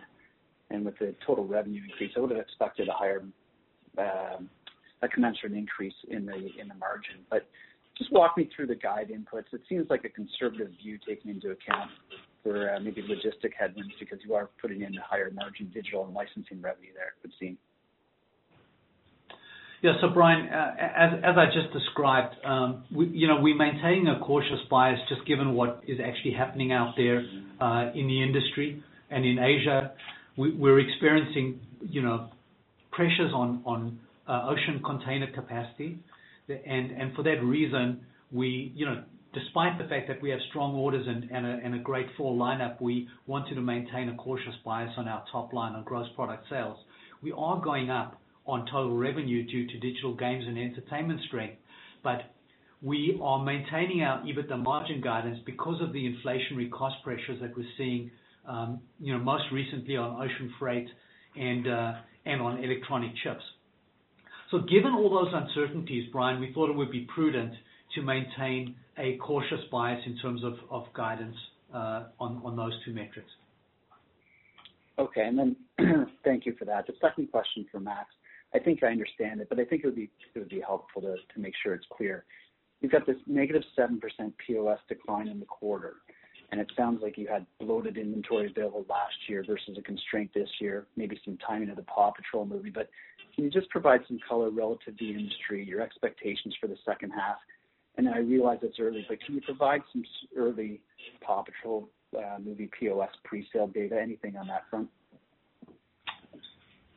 [0.71, 3.23] and with the total revenue increase, I would have expected a higher,
[3.99, 4.49] um,
[5.03, 7.17] a commensurate increase in the in the margin.
[7.31, 7.47] But
[7.97, 9.53] just walk me through the guide inputs.
[9.53, 11.91] It seems like a conservative view taking into account
[12.43, 16.61] for uh, maybe logistic headwinds because you are putting in higher margin digital and licensing
[16.61, 17.59] revenue there, it would seem.
[19.83, 19.95] Yeah.
[20.01, 24.99] So Brian, uh, as I just described, um, you know, we're maintaining a cautious bias
[25.09, 27.25] just given what is actually happening out there
[27.61, 29.93] uh, in the industry and in Asia.
[30.37, 32.31] We're experiencing, you know,
[32.93, 35.99] pressures on on ocean container capacity.
[36.49, 39.03] And and For that reason, we, you know,
[39.35, 43.55] despite the fact that we have strong orders and a great fall lineup, we wanted
[43.55, 46.79] to maintain a cautious bias on our top line on gross product sales.
[47.23, 51.57] We are going up on total revenue due to digital games and entertainment strength,
[52.03, 52.33] but
[52.83, 57.65] we are maintaining our EBITDA margin guidance because of the inflationary cost pressures that we're
[57.79, 58.11] seeing,
[58.47, 60.89] um, you know, most recently on ocean freight
[61.37, 61.93] and uh,
[62.27, 63.43] and on electronic chips.
[64.51, 67.53] So given all those uncertainties, Brian, we thought it would be prudent
[68.01, 71.37] maintain a cautious bias in terms of guidance
[71.75, 73.31] uh, on those two metrics.
[74.99, 75.23] Okay.
[75.23, 75.57] And then
[76.25, 76.87] thank you for that.
[76.87, 78.09] The second question for Max.
[78.55, 79.87] I think I understand it, but I think it
[80.35, 82.25] would be helpful to make sure it's clear.
[82.81, 83.99] You've got this negative 7%
[84.47, 85.95] POS decline in the quarter,
[86.51, 90.51] and it sounds like you had bloated inventory available last year versus a constraint this
[90.61, 92.71] year, maybe some timing of the PAW Patrol movie.
[92.71, 92.91] But
[93.35, 97.11] can you just provide some color relative to the industry, your expectations for the second
[97.11, 97.37] half,
[97.97, 100.05] and I realize it's early, but can you provide some
[100.37, 100.81] early
[101.21, 103.99] PAW Patrol uh, movie POS pre-sale data?
[104.01, 104.89] Anything on that front?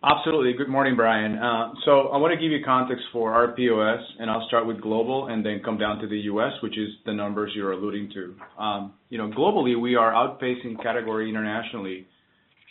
[0.04, 0.54] Absolutely.
[0.54, 1.36] Good morning, Brian.
[1.36, 4.80] Uh, so I want to give you context for our POS, and I'll start with
[4.80, 8.62] global and then come down to the U.S., which is the numbers you're alluding to.
[8.62, 12.06] Um, you know, globally, we are outpacing category internationally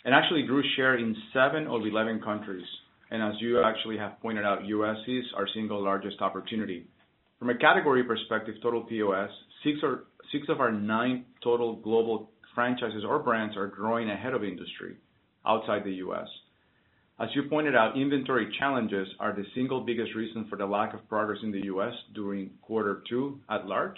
[0.05, 2.65] and actually grew share in seven of 11 countries.
[3.11, 4.97] And As you actually have pointed out, U.S.
[5.07, 6.85] is our single largest opportunity.
[7.39, 9.29] From a category perspective, total POS,
[9.63, 9.77] six
[10.49, 14.95] of our nine total global franchises or brands are growing ahead of industry
[15.45, 16.27] outside the U.S.
[17.19, 21.07] As you pointed out, inventory challenges are the single biggest reason for the lack of
[21.07, 21.93] progress in the U.S.
[22.13, 23.97] during quarter two at large,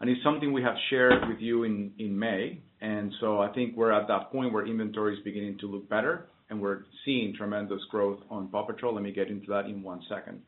[0.00, 2.60] and it's something we have shared with you in May.
[2.80, 6.26] And so I think we're at that point where inventory is beginning to look better,
[6.50, 8.94] and we're seeing tremendous growth on PAW Patrol.
[8.94, 10.42] Let me get into that in one second.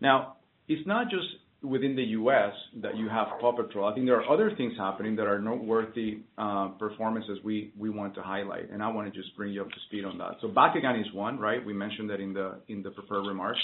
[0.00, 0.36] Now,
[0.68, 1.26] it's not just
[1.62, 2.52] within the U.S.
[2.82, 3.88] that you have PAW Patrol.
[3.90, 8.14] I think there are other things happening that are noteworthy uh, performances we we want
[8.14, 10.36] to highlight, and I want to just bring you up to speed on that.
[10.40, 11.64] So, Bakugan is one, right?
[11.64, 13.60] We mentioned that in the in the prepared remarks.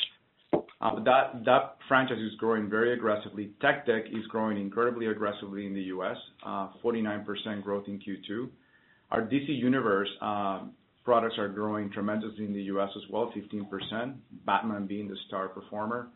[0.81, 3.51] Uh, that that franchise is growing very aggressively.
[3.61, 8.49] Tech Deck is growing incredibly aggressively in the U.S., 49% uh, growth in Q2.
[9.11, 10.09] Our DC Universe
[11.05, 12.89] products are growing tremendously in the U.S.
[12.97, 14.15] as well, 15%,
[14.47, 16.09] Batman being the star performer.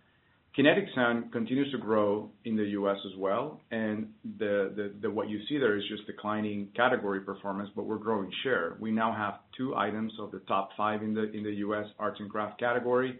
[0.57, 2.97] Kinetic Sand continues to grow in the U.S.
[3.07, 7.85] as well, and the the what you see there is just declining category performance, but
[7.85, 8.77] we're growing share.
[8.81, 11.87] We now have two items of the top five in the in the U.S.
[11.99, 13.19] arts and craft category.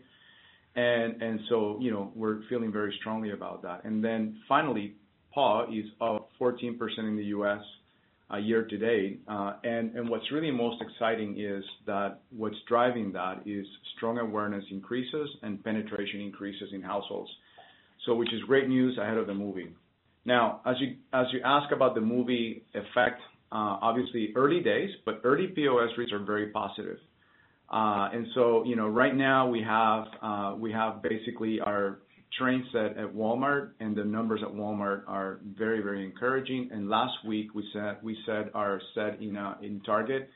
[0.75, 3.85] And and so you know, We're feeling very strongly about that.
[3.85, 4.95] And then finally,
[5.33, 7.61] PAW is up 14% in the U.S.
[8.31, 9.23] Uh, year to date.
[9.27, 9.55] Uh,
[10.09, 13.67] what's really most exciting is that what's driving that is
[13.97, 17.31] strong awareness increases and penetration increases in households.
[18.05, 19.71] So which is great news ahead of the movie.
[20.27, 25.23] Now, as you as you ask about the movie effect, uh, obviously early days, but
[25.25, 26.99] early POS reads are very positive.
[27.71, 30.05] And so, you know, right now we have
[30.61, 32.01] we have basically our
[32.37, 36.71] train set at Walmart, and the numbers at Walmart are very, very encouraging.
[36.73, 40.29] And last week we set our set in in Target,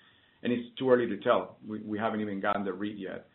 [0.42, 1.56] and it's too early to tell.
[1.66, 3.26] We haven't even gotten the read yet.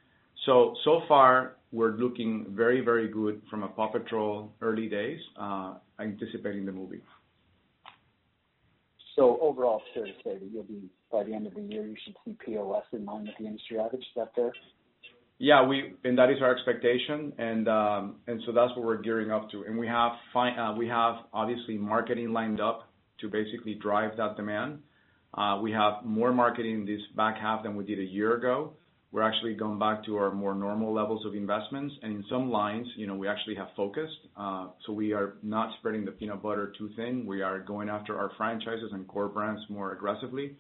[0.45, 5.75] So so far we're looking very, very good from a PAW Patrol early days, uh,
[5.99, 7.01] anticipating the movie.
[9.15, 11.95] So overall, fair to say that you'll be, by the end of the year, you
[12.05, 14.01] should see POS in line with the industry average.
[14.01, 14.53] Is that fair?
[15.39, 17.31] Yeah, we and that is our expectation.
[17.37, 19.63] And um and so that's what we're gearing up to.
[19.67, 20.13] And we have
[20.77, 22.89] we have obviously marketing lined up
[23.21, 24.79] to basically drive that demand.
[25.61, 28.73] We have more marketing this back half than we did a year ago.
[29.11, 31.95] We're actually going back to our more normal levels of investments.
[32.01, 34.21] And in some lines, you know, we actually have focused.
[34.35, 37.27] Uh so we are not spreading the peanut butter too thin.
[37.27, 40.55] We are going after our franchises and core brands more aggressively.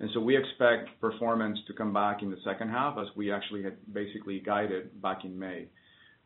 [0.00, 3.62] And so we expect performance to come back in the second half as we actually
[3.62, 5.66] had basically guided back in May.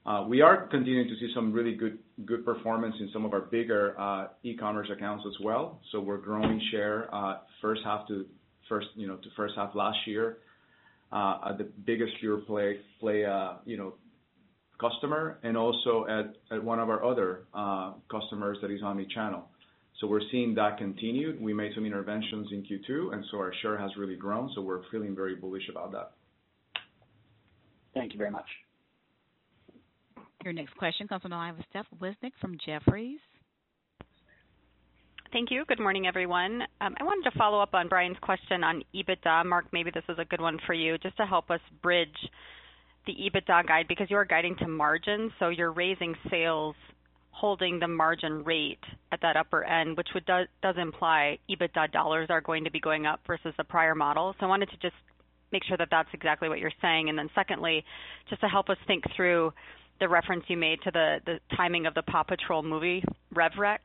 [0.06, 3.40] Uh, we are continuing to see some really good good performance in some of our
[3.40, 5.80] bigger uh, e-commerce accounts as well.
[5.90, 8.26] So we're growing share uh, first half to
[8.68, 10.38] first half last year
[11.12, 13.94] at the biggest pure play play uh you know
[14.80, 16.06] customer and also
[16.50, 17.44] at one of our other
[18.10, 19.48] customers that is omni-channel.
[20.00, 21.36] So we're seeing that continue.
[21.40, 24.82] We made some interventions in Q2, and so our share has really grown, so we're
[24.90, 26.12] feeling very bullish about that.
[27.94, 28.46] Thank you very much.
[30.42, 33.20] Your next question comes from the line with Steph Wissink from Jefferies.
[35.32, 35.64] Thank you.
[35.66, 36.62] Good morning, everyone.
[36.80, 39.46] Um, I wanted to follow up on Brian's question on EBITDA.
[39.46, 42.08] Mark, maybe this is a good one for you, just to help us bridge
[43.06, 46.76] the EBITDA guide, because you are guiding to margin, so you're raising sales,
[47.34, 48.78] holding the margin rate
[49.10, 53.20] at that upper end, which does imply EBITDA dollars are going to be going up
[53.26, 54.34] versus the prior model.
[54.38, 54.94] So I wanted to just
[55.52, 57.08] make sure that that's exactly what you're saying.
[57.08, 57.84] And then secondly,
[58.30, 59.52] just to help us think through
[60.00, 63.02] the reference you made to the timing of the PAW Patrol movie
[63.34, 63.82] rev rec,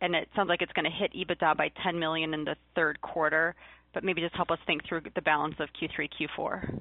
[0.00, 3.00] and it sounds like it's going to hit EBITDA by 10 million in the third
[3.00, 3.54] quarter,
[3.92, 6.08] but maybe just help us think through the balance of Q3,
[6.38, 6.80] Q4.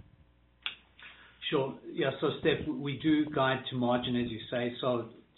[1.49, 1.73] Sure.
[1.91, 2.11] Yeah.
[2.19, 4.73] So Steph, we do guide to margin, as you say.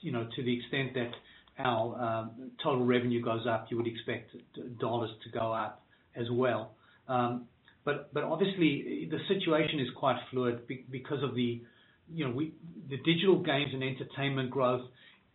[0.01, 1.11] You know, to the extent that
[1.57, 4.35] our um, total revenue goes up, you would expect
[4.79, 5.83] dollars to go up
[6.15, 6.71] as well.
[7.07, 7.45] Um
[7.85, 11.61] but but obviously, the situation is quite fluid because of the
[12.11, 12.39] you know,
[12.89, 14.81] the digital games and entertainment growth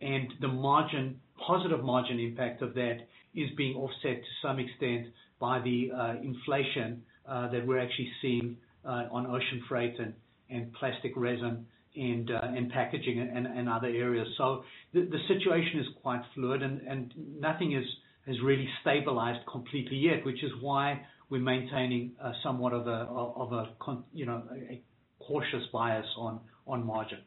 [0.01, 2.97] and the margin, positive margin impact of that
[3.33, 5.07] is being offset to some extent
[5.39, 10.13] by the uh, inflation uh, that we're actually seeing uh, on ocean freight and
[10.49, 11.65] and plastic resin
[11.97, 14.27] Uh, and packaging and other areas.
[14.37, 17.85] So the the situation is quite fluid and nothing is
[18.27, 23.53] has really stabilized completely yet, which is why we're maintaining uh, somewhat of a of
[23.53, 23.69] a
[24.13, 24.81] you know a
[25.19, 27.19] cautious bias on on margin.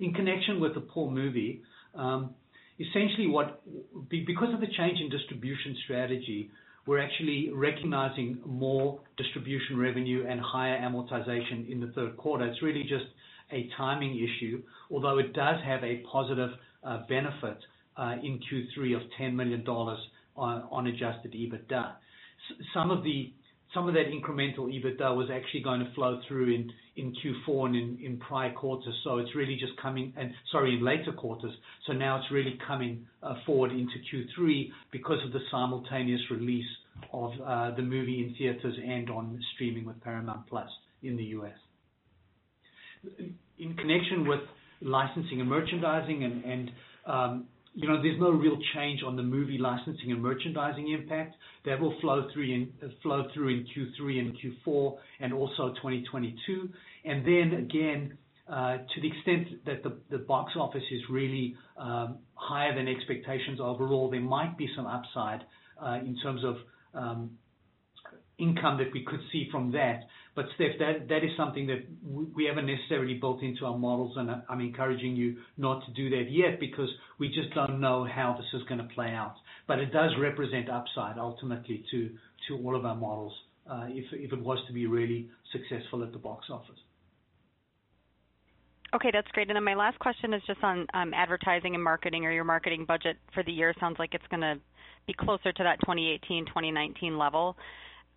[0.00, 1.62] In connection with the PAW movie,
[1.94, 2.34] um,
[2.80, 3.62] essentially what
[4.10, 6.50] because of the change in distribution strategy,
[6.86, 12.46] we're actually recognizing more distribution revenue and higher amortization in the third quarter.
[12.46, 13.06] It's really just
[13.52, 16.50] a timing issue, although it does have a positive
[16.84, 17.58] uh, benefit
[17.96, 21.92] uh, in Q3 of $10 million uh, on adjusted EBITDA.
[22.72, 23.02] Some of
[23.74, 26.54] that incremental EBITDA was actually going to flow through
[26.96, 28.94] in Q4 and in prior quarters.
[29.04, 31.52] So it's really just coming and sorry, in later quarters.
[31.86, 36.64] So now it's really coming uh, forward into Q3 because of the simultaneous release
[37.12, 40.46] of uh, the movie in theaters and on streaming with Paramount+
[41.02, 41.52] in the U.S.
[43.58, 44.40] In connection with
[44.80, 46.70] licensing and merchandising,
[47.06, 47.46] um,
[47.76, 51.34] there's no real change on the movie licensing and merchandising impact.
[51.64, 56.68] That will flow through in uh flow through in Q3 and Q4 and also 2022.
[57.04, 58.16] And then Again,
[58.48, 64.08] uh, to the extent that the box office is really um, higher than expectations overall,
[64.08, 65.40] there might be some upside
[65.82, 66.56] uh, in terms of
[66.94, 67.30] um,
[68.38, 70.00] income that we could see from that.
[70.34, 74.30] But Steph, that that is something that we haven't necessarily built into our models, and
[74.48, 78.60] I'm encouraging you not to do that yet because we just don't know how this
[78.60, 79.34] is going to play out.
[79.66, 82.10] But it does represent upside ultimately to
[82.48, 83.32] to all of our models,
[83.70, 86.78] uh, if if it was to be really successful at the box office.
[88.94, 89.48] Okay, that's great.
[89.48, 92.84] And then my last question is just on um, advertising and marketing or your marketing
[92.86, 93.74] budget for the year.
[93.80, 94.56] Sounds like it's going to
[95.06, 97.56] be closer to that 2018, 2019 level.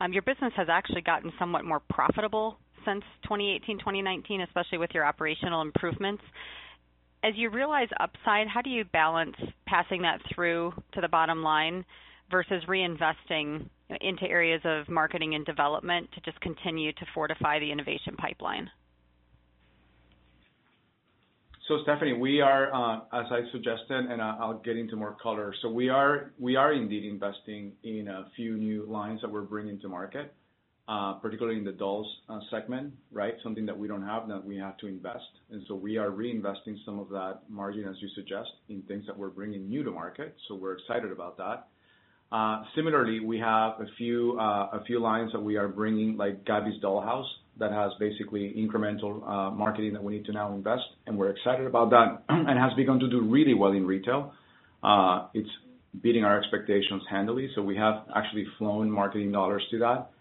[0.02, 5.06] Um, your business has actually gotten somewhat more profitable since 2018, 2019, especially with your
[5.06, 6.24] operational improvements.
[7.24, 9.36] As you realize upside, how do you balance
[9.68, 11.84] passing that through to the bottom line
[12.32, 13.68] versus reinvesting
[14.02, 18.70] into areas of marketing and development to just continue to fortify the innovation pipeline?
[21.84, 25.54] Stephanie, we are, uh, as I suggested, and uh, I'll get into more color.
[25.62, 29.80] So we are we are indeed investing in a few new lines that we're bringing
[29.82, 30.34] to market,
[30.88, 32.08] uh, particularly in the dolls
[32.50, 33.36] segment, right?
[33.44, 35.30] Something that we don't have, that we have to invest.
[35.52, 39.16] And so we are reinvesting some of that margin, as you suggest, in things that
[39.16, 40.36] we're bringing new to market.
[40.48, 41.68] So we're excited about that.
[42.76, 46.82] Similarly, we have a few uh a few lines that we are bringing, like Gabby's
[46.82, 47.30] Dollhouse,
[47.60, 51.66] that has basically incremental uh, marketing that we need to now invest, and we're excited
[51.66, 54.34] about that and has begun to do really well in retail.
[54.84, 55.50] Uh, it's
[56.02, 60.12] beating our expectations handily, so we have actually flown marketing dollars to that.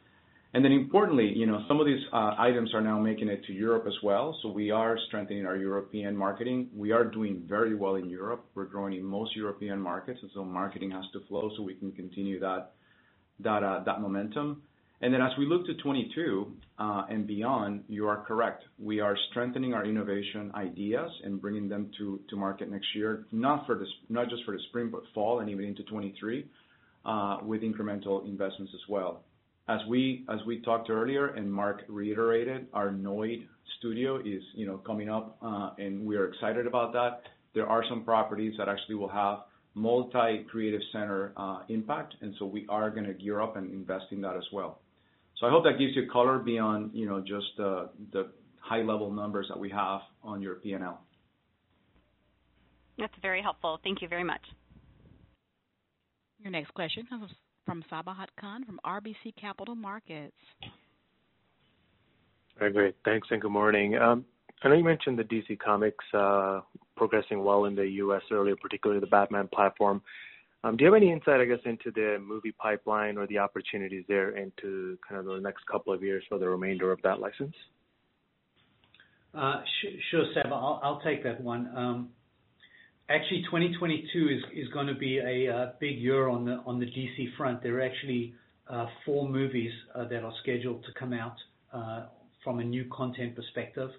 [0.55, 3.53] And then importantly, you know, some of these uh, items are now making it to
[3.53, 6.71] Europe as well, so we are strengthening our European marketing.
[6.75, 8.47] We are doing very well in Europe.
[8.55, 11.93] We're growing in most European markets, and so marketing has to flow so we can
[11.93, 12.73] continue that
[13.41, 14.63] that uh that momentum.
[15.01, 18.65] And then as we look to 2022 uh, and beyond, you are correct.
[18.81, 23.77] We are strengthening our innovation ideas and bringing them to market next year, not for
[23.77, 26.47] this not just for the spring, but fall and even into 2023,
[27.05, 29.23] uh, with incremental investments as well.
[29.69, 33.47] As we as we talked earlier and Mark reiterated, our Noid
[33.79, 37.23] studio is you know, coming up, uh, and we are excited about that.
[37.55, 39.41] There are some properties that actually will have
[39.75, 41.33] multi-creative center
[41.69, 44.81] impact, and so we are going to gear up and invest in that as well.
[45.47, 48.31] I hope that gives you color beyond you know, just uh, the
[48.61, 51.01] high-level numbers that we have on your P&L.
[52.99, 53.79] That's very helpful.
[53.85, 54.41] Thank you very much.
[56.43, 57.31] Your next question comes
[57.65, 60.35] from Sabahat Khan from RBC Capital Markets.
[62.59, 62.97] Very great.
[63.05, 63.97] Thanks, and good morning.
[63.97, 64.25] Um,
[64.63, 66.61] I know you mentioned the DC Comics uh,
[66.97, 68.23] progressing well in the U.S.
[68.33, 70.03] earlier, particularly the Batman platform.
[70.65, 74.05] Um, do you have any insight, I guess, into the movie pipeline or the opportunities
[74.09, 77.55] there into kind of the next couple of years for the remainder of that license?
[79.33, 79.63] Uh,
[80.11, 80.55] sure, Saba.
[80.55, 81.71] I'll take that one.
[81.77, 82.09] Um,
[83.09, 86.87] actually, 2022 is is going to be a uh, big year on the on the
[86.87, 87.63] DC front.
[87.63, 88.35] There are actually
[88.69, 91.37] uh, four movies that are scheduled to come out
[92.43, 93.91] from a new content perspective.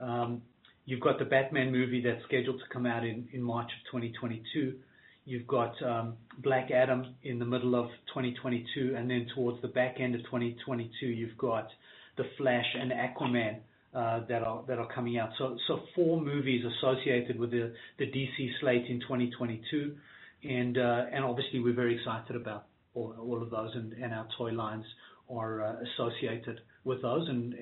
[0.00, 0.42] Um,
[0.84, 4.78] you've got the Batman movie that's scheduled to come out in in March of 2022.
[5.28, 9.96] You've got um, Black Adam in the middle of 2022, and then towards the back
[10.00, 11.68] end of 2022, you've got
[12.16, 13.58] The Flash and Aquaman
[13.94, 15.30] uh that are that are coming out.
[15.36, 19.96] So, so Four movies associated with the DC slate in 2022.
[20.44, 22.64] and uh, and Obviously, we're very excited about
[22.94, 24.86] all of those, and and our toy lines
[25.28, 27.54] are uh, associated with those, and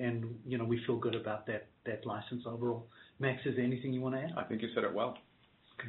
[0.45, 2.87] you know, we feel good about that that license overall.
[3.19, 4.33] Max, is there anything you want to add?
[4.37, 5.17] I think you said it well.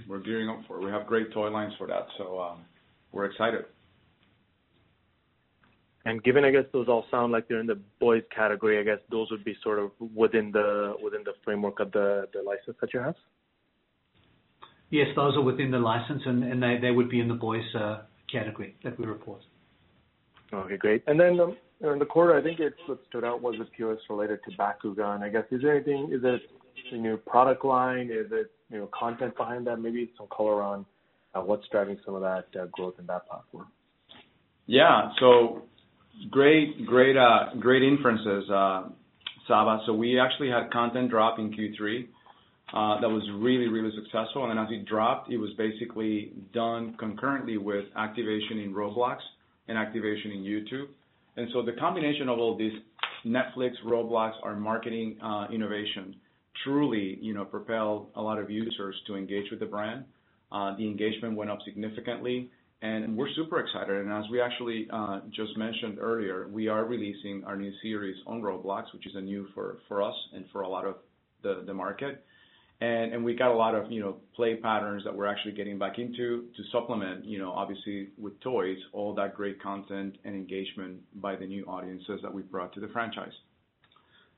[0.09, 0.84] We're gearing up for it.
[0.84, 2.59] We have great toy lines for that, so um,
[3.12, 3.64] we're excited.
[6.05, 8.99] And given, I guess, those all sound like they're in the boys category, I guess
[9.11, 12.95] those would be sort of within the within the framework of the the license that
[12.95, 13.16] you have?
[14.91, 17.64] Yes, those are within the license, and and they they would be in the boys
[17.74, 19.43] uh, category that we report.
[20.53, 21.03] Okay, great.
[21.07, 24.41] And then um, in the quarter, I think what stood out was the POS related
[24.45, 25.22] to Bakugan.
[25.22, 26.41] I guess, is there anything, is it
[26.93, 28.11] a new product line?
[28.11, 28.51] Is it
[28.98, 29.78] content behind that?
[29.78, 30.84] Maybe some color on
[31.34, 33.66] uh, what's driving some of that uh, growth in that platform.
[34.66, 35.10] Yeah.
[35.20, 35.62] So
[36.30, 38.88] great great, uh, great inferences, uh,
[39.46, 39.82] Saba.
[39.86, 42.06] So we actually had content drop in Q3
[43.00, 44.44] that was really really successful.
[44.44, 49.18] And then as it dropped, it was basically done concurrently with activation in Roblox
[49.68, 50.86] and activation in YouTube.
[51.36, 52.72] And so the combination of all these,
[53.24, 55.18] Netflix, Roblox, our marketing
[55.52, 56.14] innovation
[56.64, 60.04] truly you know, propelled a lot of users to engage with the brand.
[60.50, 62.50] Uh, the engagement went up significantly,
[62.80, 63.96] and we're super excited.
[63.96, 68.40] And as we actually uh, just mentioned earlier, we are releasing our new series on
[68.40, 70.96] Roblox, which is new for us and for a lot of
[71.42, 72.24] the the market.
[72.80, 75.78] And and we got a lot of you know, play patterns that we're actually getting
[75.78, 81.00] back into to supplement, you know, obviously, with toys, all that great content and engagement
[81.20, 83.32] by the new audiences that we've brought to the franchise.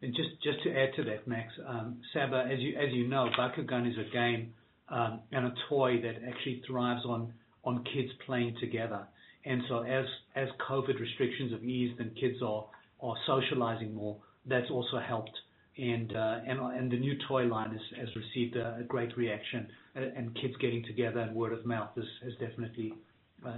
[0.02, 3.28] And just just to add to that, Max, um, Saba, as you as you know,
[3.38, 4.54] Bakugan is a game
[4.90, 7.32] and a toy that actually thrives on
[7.64, 9.06] on kids playing together.
[9.44, 12.66] And so as as COVID restrictions have eased and kids are
[13.02, 15.36] are socializing more, that's also helped.
[15.78, 20.54] And uh and and the new toy line has received a great reaction, and kids
[20.60, 22.94] getting together and word of mouth has has definitely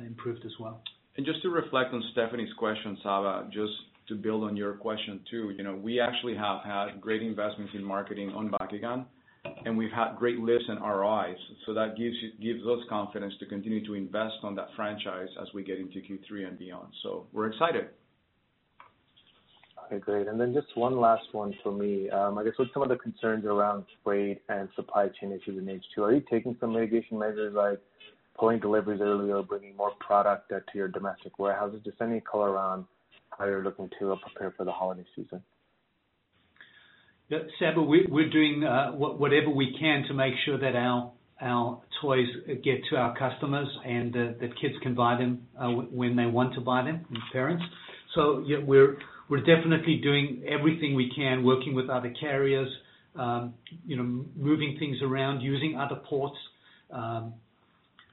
[0.06, 0.82] improved as well.
[1.16, 3.72] And just to reflect on Stephanie's question, Saba, just
[4.08, 5.54] to build on your question, too.
[5.56, 9.06] You know, we actually have had great investments in marketing on Bakugan,
[9.64, 11.36] and we've had great lifts in ROIs.
[11.66, 15.64] So that gives gives us confidence to continue to invest on that franchise as we
[15.64, 16.88] get into Q3 and beyond.
[17.02, 17.88] So we're excited.
[19.86, 20.26] Okay, great.
[20.26, 22.08] And then just one last one for me.
[22.08, 25.66] Um, I guess with some of the concerns around freight and supply chain issues in
[25.66, 27.78] H2, are you taking some mitigation measures like
[28.38, 31.80] pulling deliveries earlier or bringing more product to your domestic warehouses?
[31.84, 32.86] Just any color around
[33.38, 35.42] how you're looking to prepare for the holiday season.
[37.28, 42.28] Yeah, Saba, we're doing whatever we can to make sure that our our toys
[42.62, 45.46] get to our customers and that kids can buy them
[45.90, 47.64] when they want to buy them, and parents.
[48.14, 52.68] So yeah, We're we're definitely doing everything we can, working with other carriers,
[53.16, 53.54] um,
[53.86, 56.36] you know, moving things around, using other ports,
[56.90, 57.32] um,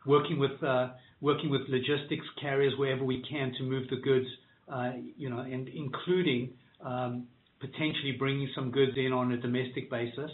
[0.06, 0.90] working with uh
[1.22, 4.28] working with logistics carriers wherever we can to move the goods,
[4.70, 6.52] Uh, and including
[6.86, 7.28] um,
[7.60, 10.30] potentially bringing some goods in on a domestic basis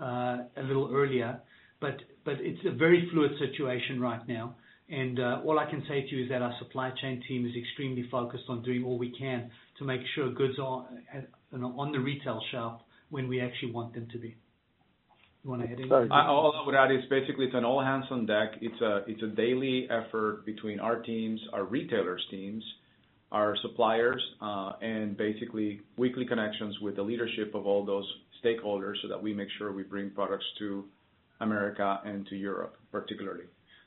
[0.00, 1.40] uh, a little earlier.
[1.80, 4.56] But but it's a very fluid situation right now.
[4.90, 7.52] And uh, all I can say to you is that our supply chain team is
[7.56, 10.86] extremely focused on doing all we can to make sure goods are
[11.52, 12.80] on the retail shelf
[13.10, 14.36] when we actually want them to be.
[15.44, 16.10] You want to add anything?
[16.10, 18.52] All I would add is basically it's an all hands on deck.
[18.60, 22.64] It's a it's a daily effort between our teams, our retailers teams,
[23.30, 28.06] our suppliers, uh, and basically weekly connections with the leadership of all those
[28.42, 30.84] stakeholders so that we make sure we bring products to
[31.40, 33.44] America and to Europe, particularly.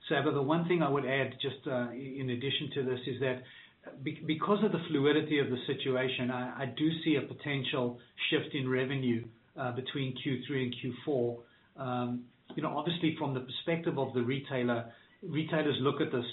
[0.09, 3.43] Sabahat, the one thing I would add, just uh, in addition to this, is that
[4.03, 9.25] because of the fluidity of the situation, I do see a potential shift in revenue
[9.59, 10.75] uh, between Q3 and
[11.07, 11.37] Q4.
[11.77, 12.23] Um,
[12.63, 14.85] obviously, from the perspective of the retailer,
[15.23, 16.25] retailers look at this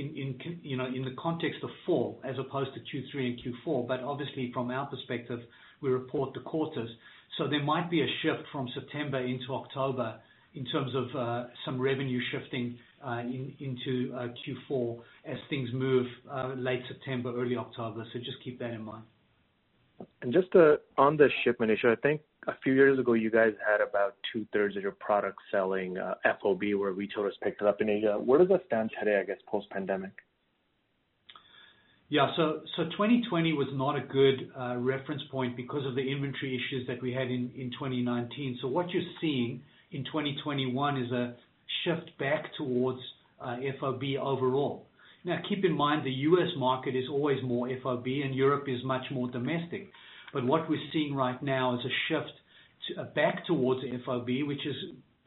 [0.00, 3.88] in the context of fall as opposed to Q3 and Q4.
[3.88, 5.40] but Obviously, from our perspective,
[5.80, 6.90] we report the quarters.
[7.38, 10.18] So there might be a shift from September into October
[10.54, 13.20] in terms of uh, some revenue shifting uh,
[13.60, 14.28] into uh,
[14.70, 16.06] Q4 as things move
[16.56, 18.04] late September, early October.
[18.12, 19.04] So just keep that in mind.
[20.22, 20.48] And just
[20.98, 24.76] on the shipment issue, I think a few years ago, you guys had about two-thirds
[24.76, 28.18] of your product selling uh, FOB, where retailers picked it up in Asia.
[28.22, 30.12] Where does that stand today, I guess, post-pandemic?
[32.08, 32.30] Yeah.
[32.36, 36.86] so so 2020 was not a good uh, reference point because of the inventory issues
[36.86, 38.58] that we had in in 2019.
[38.62, 41.34] So What you're seeing in 2021 is a
[41.82, 43.00] shift back towards
[43.40, 44.86] uh, FOB overall.
[45.24, 46.50] Now, keep in mind, the U.S.
[46.56, 49.88] market is always more FOB and Europe is much more domestic.
[50.36, 52.32] But what we're seeing right now is a shift
[52.98, 54.76] uh, back towards FOB, which is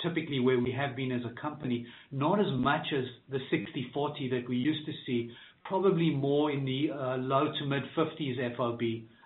[0.04, 4.48] typically where we have been as a company, not as much as the 60/40 that
[4.48, 5.32] we used to see,
[5.66, 8.82] probably more in the uh, low to mid-50s FOB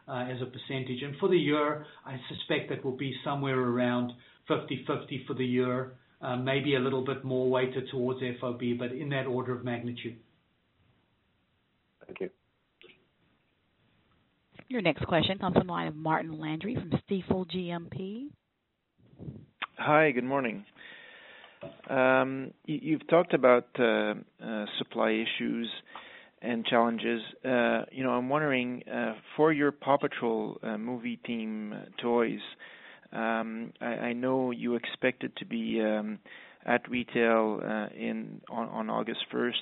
[0.08, 1.02] uh, as a percentage.
[1.04, 4.14] And for the year, I suspect that will be somewhere around
[4.50, 5.96] 50/50 for the year,
[6.40, 10.16] maybe a little bit more weighted towards FOB, but in that order of magnitude.
[12.06, 12.30] Thank you.
[14.70, 18.28] Your next question comes from the line of Martin Landry from Stifel GMP.
[19.78, 20.66] Hi, good morning.
[21.90, 25.70] Um, you've talked about uh, uh, supply issues
[26.42, 27.22] and challenges.
[27.46, 28.84] Uh, you know, I'm wondering,
[29.36, 32.40] for your PAW Patrol movie theme toys,
[33.12, 36.20] um, I know you expected to be um,
[36.66, 39.62] at retail in on on August 1st.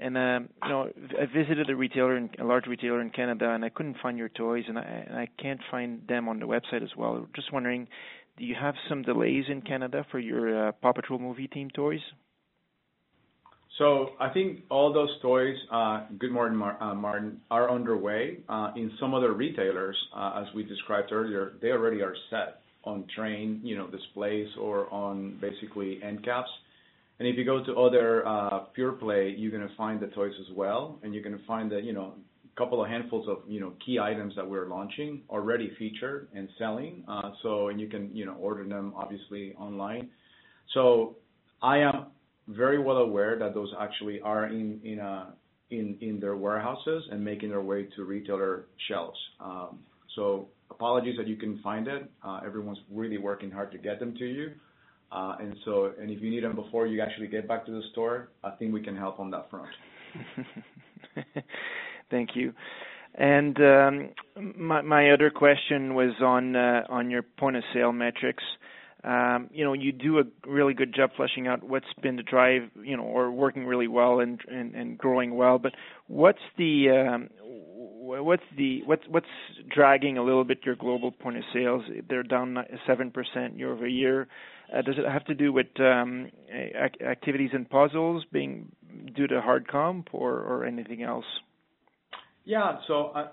[0.00, 4.28] I visited a retailer, in, a large retailer in Canada, and I couldn't find your
[4.28, 7.26] toys, and I and I can't find them on the website as well.
[7.34, 7.88] Just wondering,
[8.36, 12.00] do you have some delays in Canada for your uh, PAW Patrol movie theme toys?
[13.78, 15.56] So I think all those toys,
[16.18, 18.38] good morning, Martin, are underway.
[18.48, 23.60] Uh, In some other retailers, as we described earlier, they already are set on train
[23.62, 26.48] you know, displays or on basically end caps.
[27.18, 28.24] And if you go to other
[28.74, 31.70] pure play, you're going to find the toys as well, and you're going to find
[31.72, 32.14] that you know
[32.56, 36.48] a couple of handfuls of you know key items that we're launching already featured and
[36.58, 37.04] selling.
[37.08, 40.08] Uh so and you can you know order them obviously online.
[40.74, 41.16] So
[41.62, 42.06] I am
[42.48, 45.26] very well aware that those actually are in in uh
[45.70, 49.18] in in their warehouses and making their way to retailer shelves.
[49.40, 49.80] Um
[50.14, 52.10] so apologies that you couldn't find it.
[52.44, 54.52] Everyone's really working hard to get them to you.
[56.16, 58.82] If you need them before you actually get back to the store, I think we
[58.82, 59.68] can help on that front.
[62.10, 62.52] Thank you.
[63.14, 64.08] And um
[64.56, 68.44] my my other question was on uh on your point-of-sale metrics.
[69.04, 72.62] Um, you know, you do a really good job fleshing out what's been the drive
[72.82, 75.58] you know, or working really well and and growing well.
[75.58, 75.72] But
[76.06, 79.26] what's the um what's the what's what's
[79.74, 81.84] dragging a little bit your global point of sales?
[82.08, 82.56] They're down
[82.88, 84.28] 7% year-over-year.
[84.84, 86.28] Does it have to do with um,
[87.00, 88.72] activities and puzzles being
[89.14, 91.24] due to hard comp or or anything else?
[92.44, 92.78] Yeah.
[92.88, 93.28] So I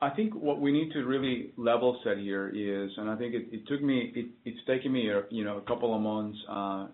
[0.00, 3.46] I think what we need to really level set here is, and I think it,
[3.52, 6.38] it took me, it, it's taken me you know, a couple of months.
[6.48, 6.86] Uh,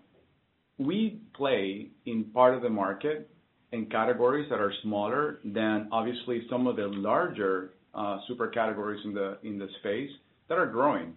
[0.77, 3.29] We play in part of the market
[3.71, 9.13] in categories that are smaller than obviously some of the larger uh, super categories in
[9.13, 10.11] the in the space
[10.47, 11.15] that are growing.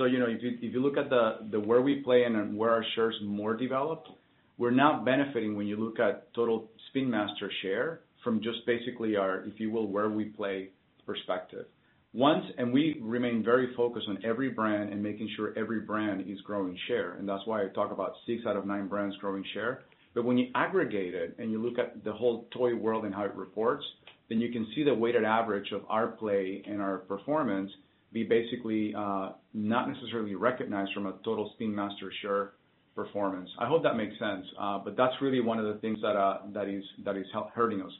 [0.00, 2.56] So, you know, if you if you look at the, the where we play and
[2.56, 4.08] where our share is more developed,
[4.56, 9.44] we're now benefiting when you look at total Spin Master share from just basically our,
[9.44, 10.70] if you will, where we play
[11.04, 11.66] perspective.
[12.14, 16.40] Once, and we remain very focused on every brand and making sure every brand is
[16.46, 19.82] growing share, and that's why I talk about six out of nine brands growing share.
[20.14, 23.24] But when you aggregate it and you look at the whole toy world and how
[23.24, 23.84] it reports,
[24.30, 27.70] then you can see the weighted average of our play and our performance
[28.12, 32.52] be basically not necessarily recognized from a total Spin Master share
[32.94, 33.48] performance.
[33.58, 34.44] I hope that makes sense.
[34.58, 37.80] Uh but that's really one of the things that uh that is that is hurting
[37.82, 37.92] us.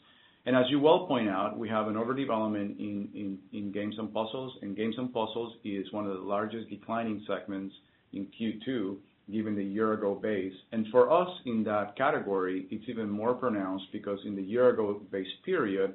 [0.46, 4.74] And as you well point out, we have an overdevelopment in games and puzzles, and
[4.74, 7.74] games and puzzles is one of the largest declining segments
[8.14, 8.96] in Q2,
[9.30, 10.54] given the year-ago base.
[10.72, 15.28] And for us in that category, it's even more pronounced because in the year-ago base
[15.44, 15.94] period,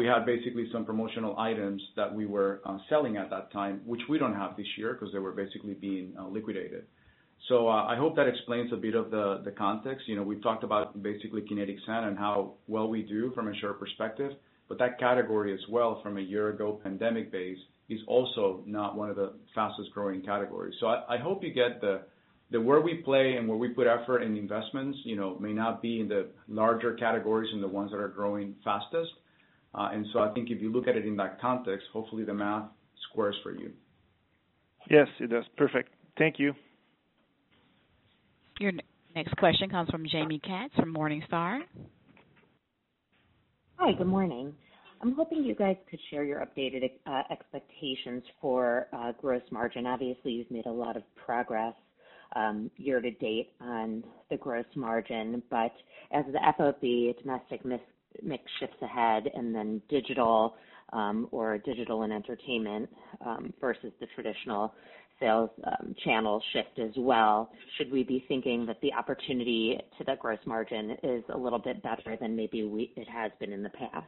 [0.00, 2.52] we had basically some promotional items that we were
[2.88, 6.06] selling at that time, which we don't have this year because they were basically being
[6.38, 6.84] liquidated.
[7.48, 10.02] So uh I hope that explains a bit of the the context.
[10.10, 12.36] You know, we've talked about basically Kinetic Sand and how
[12.74, 14.32] well we do from a share perspective,
[14.68, 17.62] but that category as well from a year-ago pandemic base
[17.94, 18.44] is also
[18.78, 20.76] not one of the fastest-growing categories.
[20.80, 20.84] So
[21.14, 21.72] I hope you get
[22.52, 25.74] that where we play and where we put effort and investments you know, may not
[25.86, 26.22] be in the
[26.62, 29.12] larger categories and the ones that are growing fastest.
[29.74, 32.64] Uh, I think if you look at it in that context, hopefully the math
[33.10, 33.70] squares for you.
[34.90, 35.44] Yes, it does.
[35.56, 35.90] Perfect.
[36.18, 36.54] Thank you.
[38.58, 38.72] Your
[39.14, 41.60] next question comes from Jaime Katz from Morningstar.
[43.76, 44.52] Hi, good morning.
[45.00, 49.86] I'm hoping you guys could share your updated uh, expectations for uh, gross margin.
[49.86, 51.72] Obviously, you've made a lot of progress
[52.36, 55.72] um, year to date on the gross margin, but
[56.12, 57.64] as the FOB domestic
[58.22, 60.56] mix shifts ahead and then digital
[60.92, 62.88] um, or digital and entertainment
[63.24, 64.74] um, versus the traditional
[65.20, 70.14] sales um, channel shift as well, should we be thinking that the opportunity to the
[70.18, 72.60] gross margin is a little bit better than maybe
[72.96, 74.06] it has been in the past?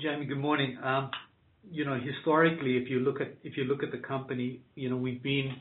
[0.00, 0.78] Jaime, good morning.
[0.82, 1.10] Um
[1.70, 4.96] you know historically, if you look at if you look at the company, you know,
[4.96, 5.56] we've been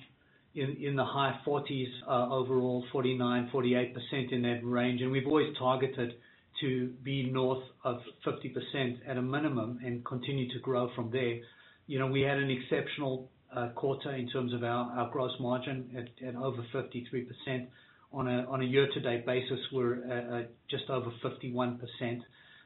[0.56, 6.14] in the high 40s uh, overall, 49%, 48% in that range, and we've always targeted
[6.62, 11.40] to be north of 50% at a minimum and continue to grow from there.
[11.88, 16.36] You know, we had an exceptional uh, quarter in terms of our gross margin at
[16.36, 17.68] over 53%.
[18.14, 19.96] On a on a year-to-date basis, we're
[20.40, 21.80] at just over 51%.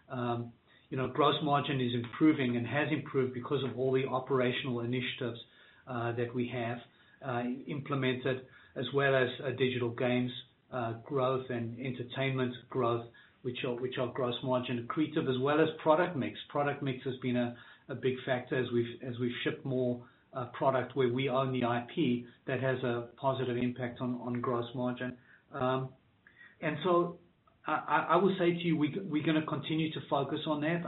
[0.09, 0.51] Um
[0.89, 5.39] you know gross margin is improving and has improved because of all the operational initiatives
[5.87, 6.77] that we have
[7.25, 8.41] Uh, implemented,
[8.75, 10.31] as well as uh, digital games
[10.71, 13.05] uh, growth and entertainment growth,
[13.41, 16.37] which are gross margin accretive, as well as product mix.
[16.49, 19.99] Product mix has been a big factor as we've shipped more
[20.53, 25.17] product where we own the IP that has a positive impact on gross margin.
[25.53, 25.89] Um
[26.61, 27.17] and so
[27.65, 30.83] I will say to you, we're going to continue to focus on that.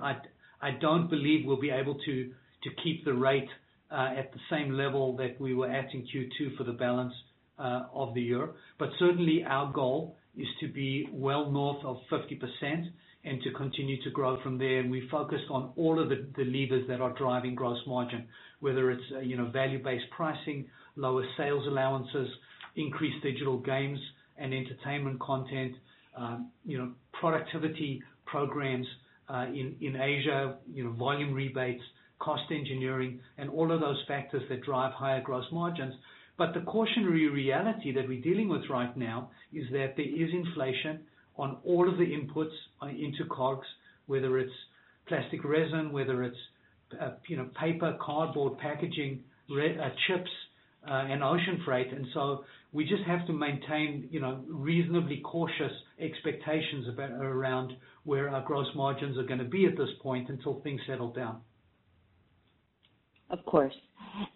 [0.61, 2.31] I don't believe we'll be able to
[2.63, 3.49] to keep the rate
[3.91, 7.13] at the same level that we were at in Q2 for the balance
[7.57, 8.49] of the year.
[8.77, 12.89] But certainly, our goal is to be well north of 50%
[13.25, 14.79] and to continue to grow from there.
[14.79, 18.25] And we focused on all of the levers that are driving gross margin,
[18.61, 20.65] whether it's uh you know value-based pricing,
[20.95, 22.29] lower sales allowances,
[22.75, 23.99] increased digital games
[24.37, 25.73] and entertainment content,
[26.15, 28.87] um, you know, productivity programs
[29.29, 31.83] in in Asia, you know, volume rebates,
[32.19, 35.93] cost engineering, and all of those factors that drive higher gross margins.
[36.37, 41.01] But the cautionary reality that we're dealing with right now is that there is inflation
[41.37, 43.67] on all of the inputs uh, into COGS,
[44.07, 44.53] whether it's
[45.07, 46.37] plastic resin, whether it's
[46.99, 50.31] uh you know paper, cardboard, packaging, uh, chips,
[50.87, 51.91] uh, and ocean freight.
[51.91, 58.29] And so we just have to maintain you know, reasonably cautious expectations about around where
[58.29, 61.41] our gross margins are going to be at this point until things settle down.
[63.29, 63.73] Of course.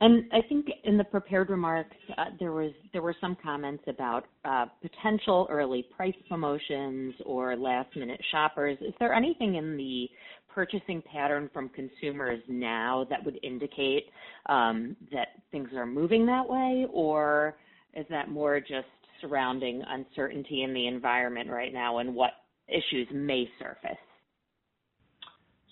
[0.02, 4.26] And I think in the prepared remarks, uh, there was there were some comments about
[4.46, 8.78] uh, potential early price promotions or last-minute shoppers.
[8.82, 10.08] Is there anything in the
[10.54, 14.06] purchasing pattern from consumers now that would indicate
[14.46, 16.86] um, that things are moving that way?
[16.94, 17.56] Or
[17.96, 18.88] is that more just
[19.22, 22.32] surrounding uncertainty in the environment right now and what
[22.68, 23.98] issues may surface?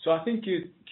[0.10, 0.44] I think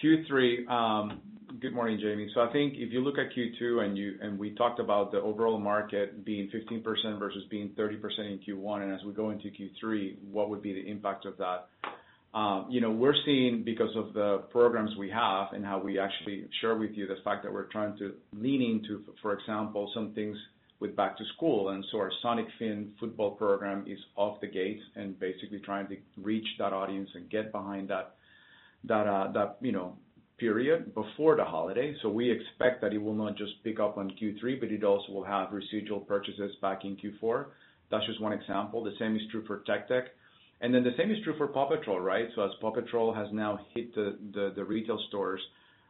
[0.02, 0.68] Q3.
[0.68, 1.20] Um,
[1.60, 2.30] good morning, Jaime.
[2.36, 5.58] I think if you look at Q2 and you and we talked about the overall
[5.58, 10.48] market being 15% versus being 30% in Q1, and as we go into Q3, what
[10.48, 11.66] would be the impact of that?
[12.32, 16.46] Um, you know, we're seeing because of the programs we have and how we actually
[16.60, 20.36] share with you the fact that we're trying to lean into, for example, some things
[20.78, 21.70] with back to school.
[21.70, 25.96] And so our Sonic Fin football program is off the gates and basically trying to
[26.16, 28.14] reach that audience and get behind that
[30.38, 31.94] period before the holiday.
[32.02, 35.12] So we expect that it will not just pick up on Q3, but it also
[35.12, 37.46] will have residual purchases back in Q4.
[37.90, 38.82] That's just one example.
[38.82, 40.04] The same is true for Tech Deck.
[40.60, 42.28] The same is true for PAW Patrol, right?
[42.34, 44.16] So as PAW Patrol has now hit the
[44.56, 45.40] the retail stores,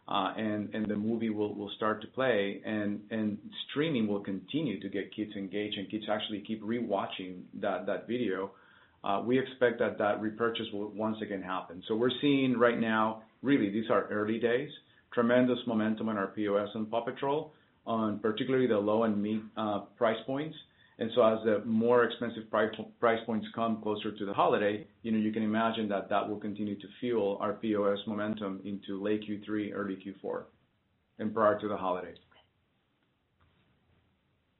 [0.08, 3.38] uh and and the movie will start to play and and
[3.68, 8.52] streaming will continue to get kids engaged and kids actually keep re-watching that video,
[9.02, 11.82] Uh, we expect that that repurchase will once again happen.
[11.88, 14.70] So we're seeing right now, really, these are early days,
[15.12, 17.52] tremendous momentum on our POS and PAW Patrol,
[17.86, 20.56] on particularly the low and mid uh, price points.
[20.98, 25.18] And so as the more expensive price points come closer to the holiday, you know,
[25.18, 29.70] you can imagine that that will continue to fuel our POS momentum into late Q3,
[29.74, 30.42] early Q4,
[31.18, 32.18] and prior to the holidays.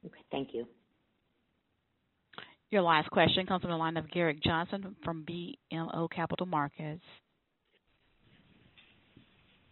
[0.06, 0.24] Okay.
[0.32, 0.66] Thank you.
[2.70, 7.02] Your last question comes from the line of Gerrick Johnson from BMO Capital Markets.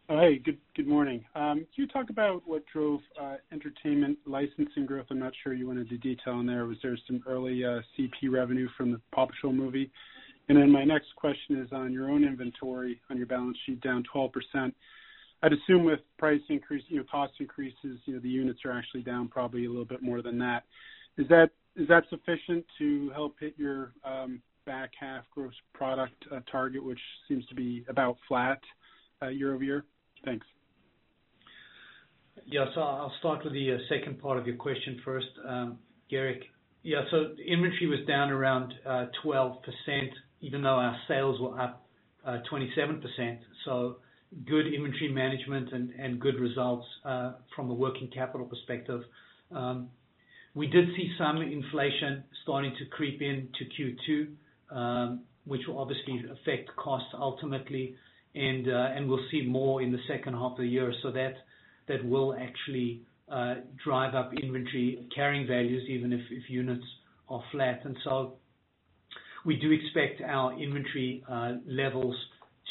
[0.09, 1.24] Hey, good good morning.
[1.36, 5.07] Um, can you talk about what drove uh, entertainment licensing growth?
[5.11, 6.64] I'm not sure you went into detail on there.
[6.66, 9.92] Was there some early uh, CP revenue from the PAW Patrol movie?
[10.49, 14.03] And then my next question is on your own inventory on your balance sheet, down
[14.12, 14.32] 12%.
[15.42, 19.03] I'd assume with price increase, you know, cost increases, you know, the units are actually
[19.03, 20.64] down probably a little bit more than that.
[21.18, 21.51] Is that
[22.11, 26.99] sufficient to help hit your um, back half gross product uh, target, which
[27.29, 28.61] seems to be about flat
[29.22, 29.85] uh, year-over-year?
[30.24, 30.47] Thanks.
[32.47, 32.66] Yeah.
[32.74, 35.79] So I'll start with the uh, second part of your question first, um,
[36.11, 36.43] Gerrick.
[36.85, 38.72] Inventory was down around
[39.24, 39.59] 12%,
[40.41, 41.87] even though our sales were up
[42.26, 43.39] 27%.
[43.64, 43.97] So
[44.47, 49.03] good inventory management and good results from a working capital perspective.
[49.51, 49.91] Um,
[50.59, 56.74] We did see some inflation starting to creep into Q2, um, which will obviously affect
[56.74, 57.94] costs ultimately,
[58.34, 60.92] and uh, and we'll see more in the second half of the year.
[61.04, 61.34] So that
[61.86, 63.54] that will actually uh,
[63.84, 66.88] drive up inventory carrying values, even if units
[67.28, 67.82] are flat.
[67.84, 68.38] And so
[69.46, 72.16] we do expect our inventory uh, levels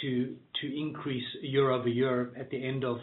[0.02, 2.98] to to increase year-over-year at the end of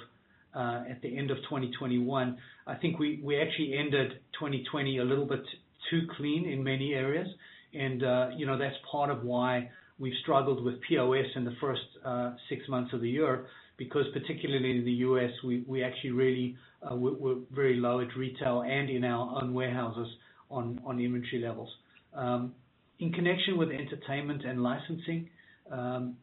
[0.55, 2.39] Uh, 2021.
[2.67, 5.43] I think we actually ended 2020 a little bit
[5.91, 7.29] too clean in many areas,
[7.73, 11.83] and uh you know that's part of why we've struggled with POS in the first
[12.05, 13.47] uh, six months of the year,
[13.77, 16.57] because particularly in the U.S., we actually really
[16.91, 20.09] uh, were very low at retail and in our own warehouses
[20.51, 21.71] on inventory levels.
[22.15, 22.53] Um,
[23.01, 25.29] in connection with entertainment and licensing,
[25.71, 26.17] um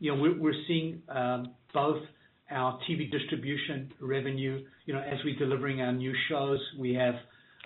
[0.00, 2.02] you know we're we're seeing um, both
[2.50, 6.58] our TV distribution revenue, you know, as we're delivering our new shows.
[6.78, 7.14] We have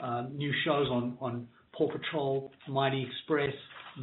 [0.02, 3.54] uh, new shows on PAW Patrol, Mighty Express,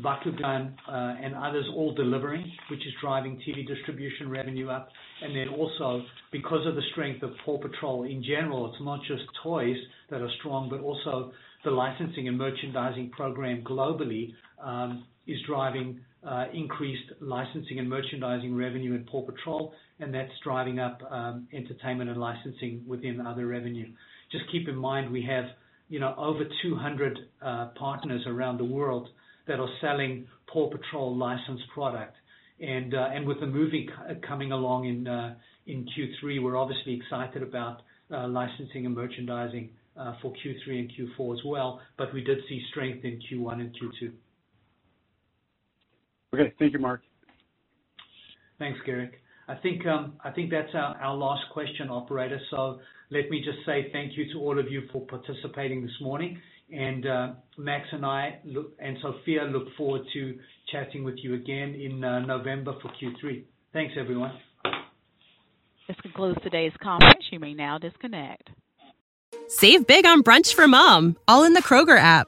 [0.04, 0.92] Bakugan, uh,
[1.24, 4.90] and others all delivering, which is driving TV distribution revenue up.
[5.22, 9.24] And then also, because of the strength of PAW Patrol in general, it's not just
[9.44, 9.78] toys
[10.10, 11.32] that are strong, but also
[11.64, 18.94] the licensing and merchandising program globally um, is driving Uh, increased licensing and merchandising revenue
[18.94, 23.88] in PAW Patrol, and that's driving up um, entertainment and licensing within other revenue.
[24.30, 25.46] Just keep in mind, we have
[25.88, 29.08] you know over 200 uh, partners around the world
[29.48, 32.18] that are selling PAW Patrol licensed product.
[32.60, 35.36] And uh and with the movie uh, coming along in uh
[35.68, 39.70] in Q3, we're obviously excited about licensing and merchandising
[40.22, 41.80] for Q3 and Q4 as well.
[41.98, 44.12] But we did see strength in Q1 and Q2.
[46.34, 46.54] Okay.
[46.60, 47.02] Thank you, Mark.
[48.60, 49.14] Thanks, Gerrick.
[49.48, 52.40] I think um I think that's our last question, operator.
[52.52, 56.40] So let me just say thank you to all of you for participating this morning.
[56.72, 57.28] And uh
[57.58, 58.40] Max and I
[58.80, 60.38] and Sophia look forward to
[60.72, 63.44] chatting with you again in November for Q3.
[63.74, 64.34] Thanks, everyone.
[65.88, 67.26] This concludes today's conference.
[67.32, 68.52] You may now disconnect.
[69.48, 72.28] Save big on brunch for mom, all in the Kroger app.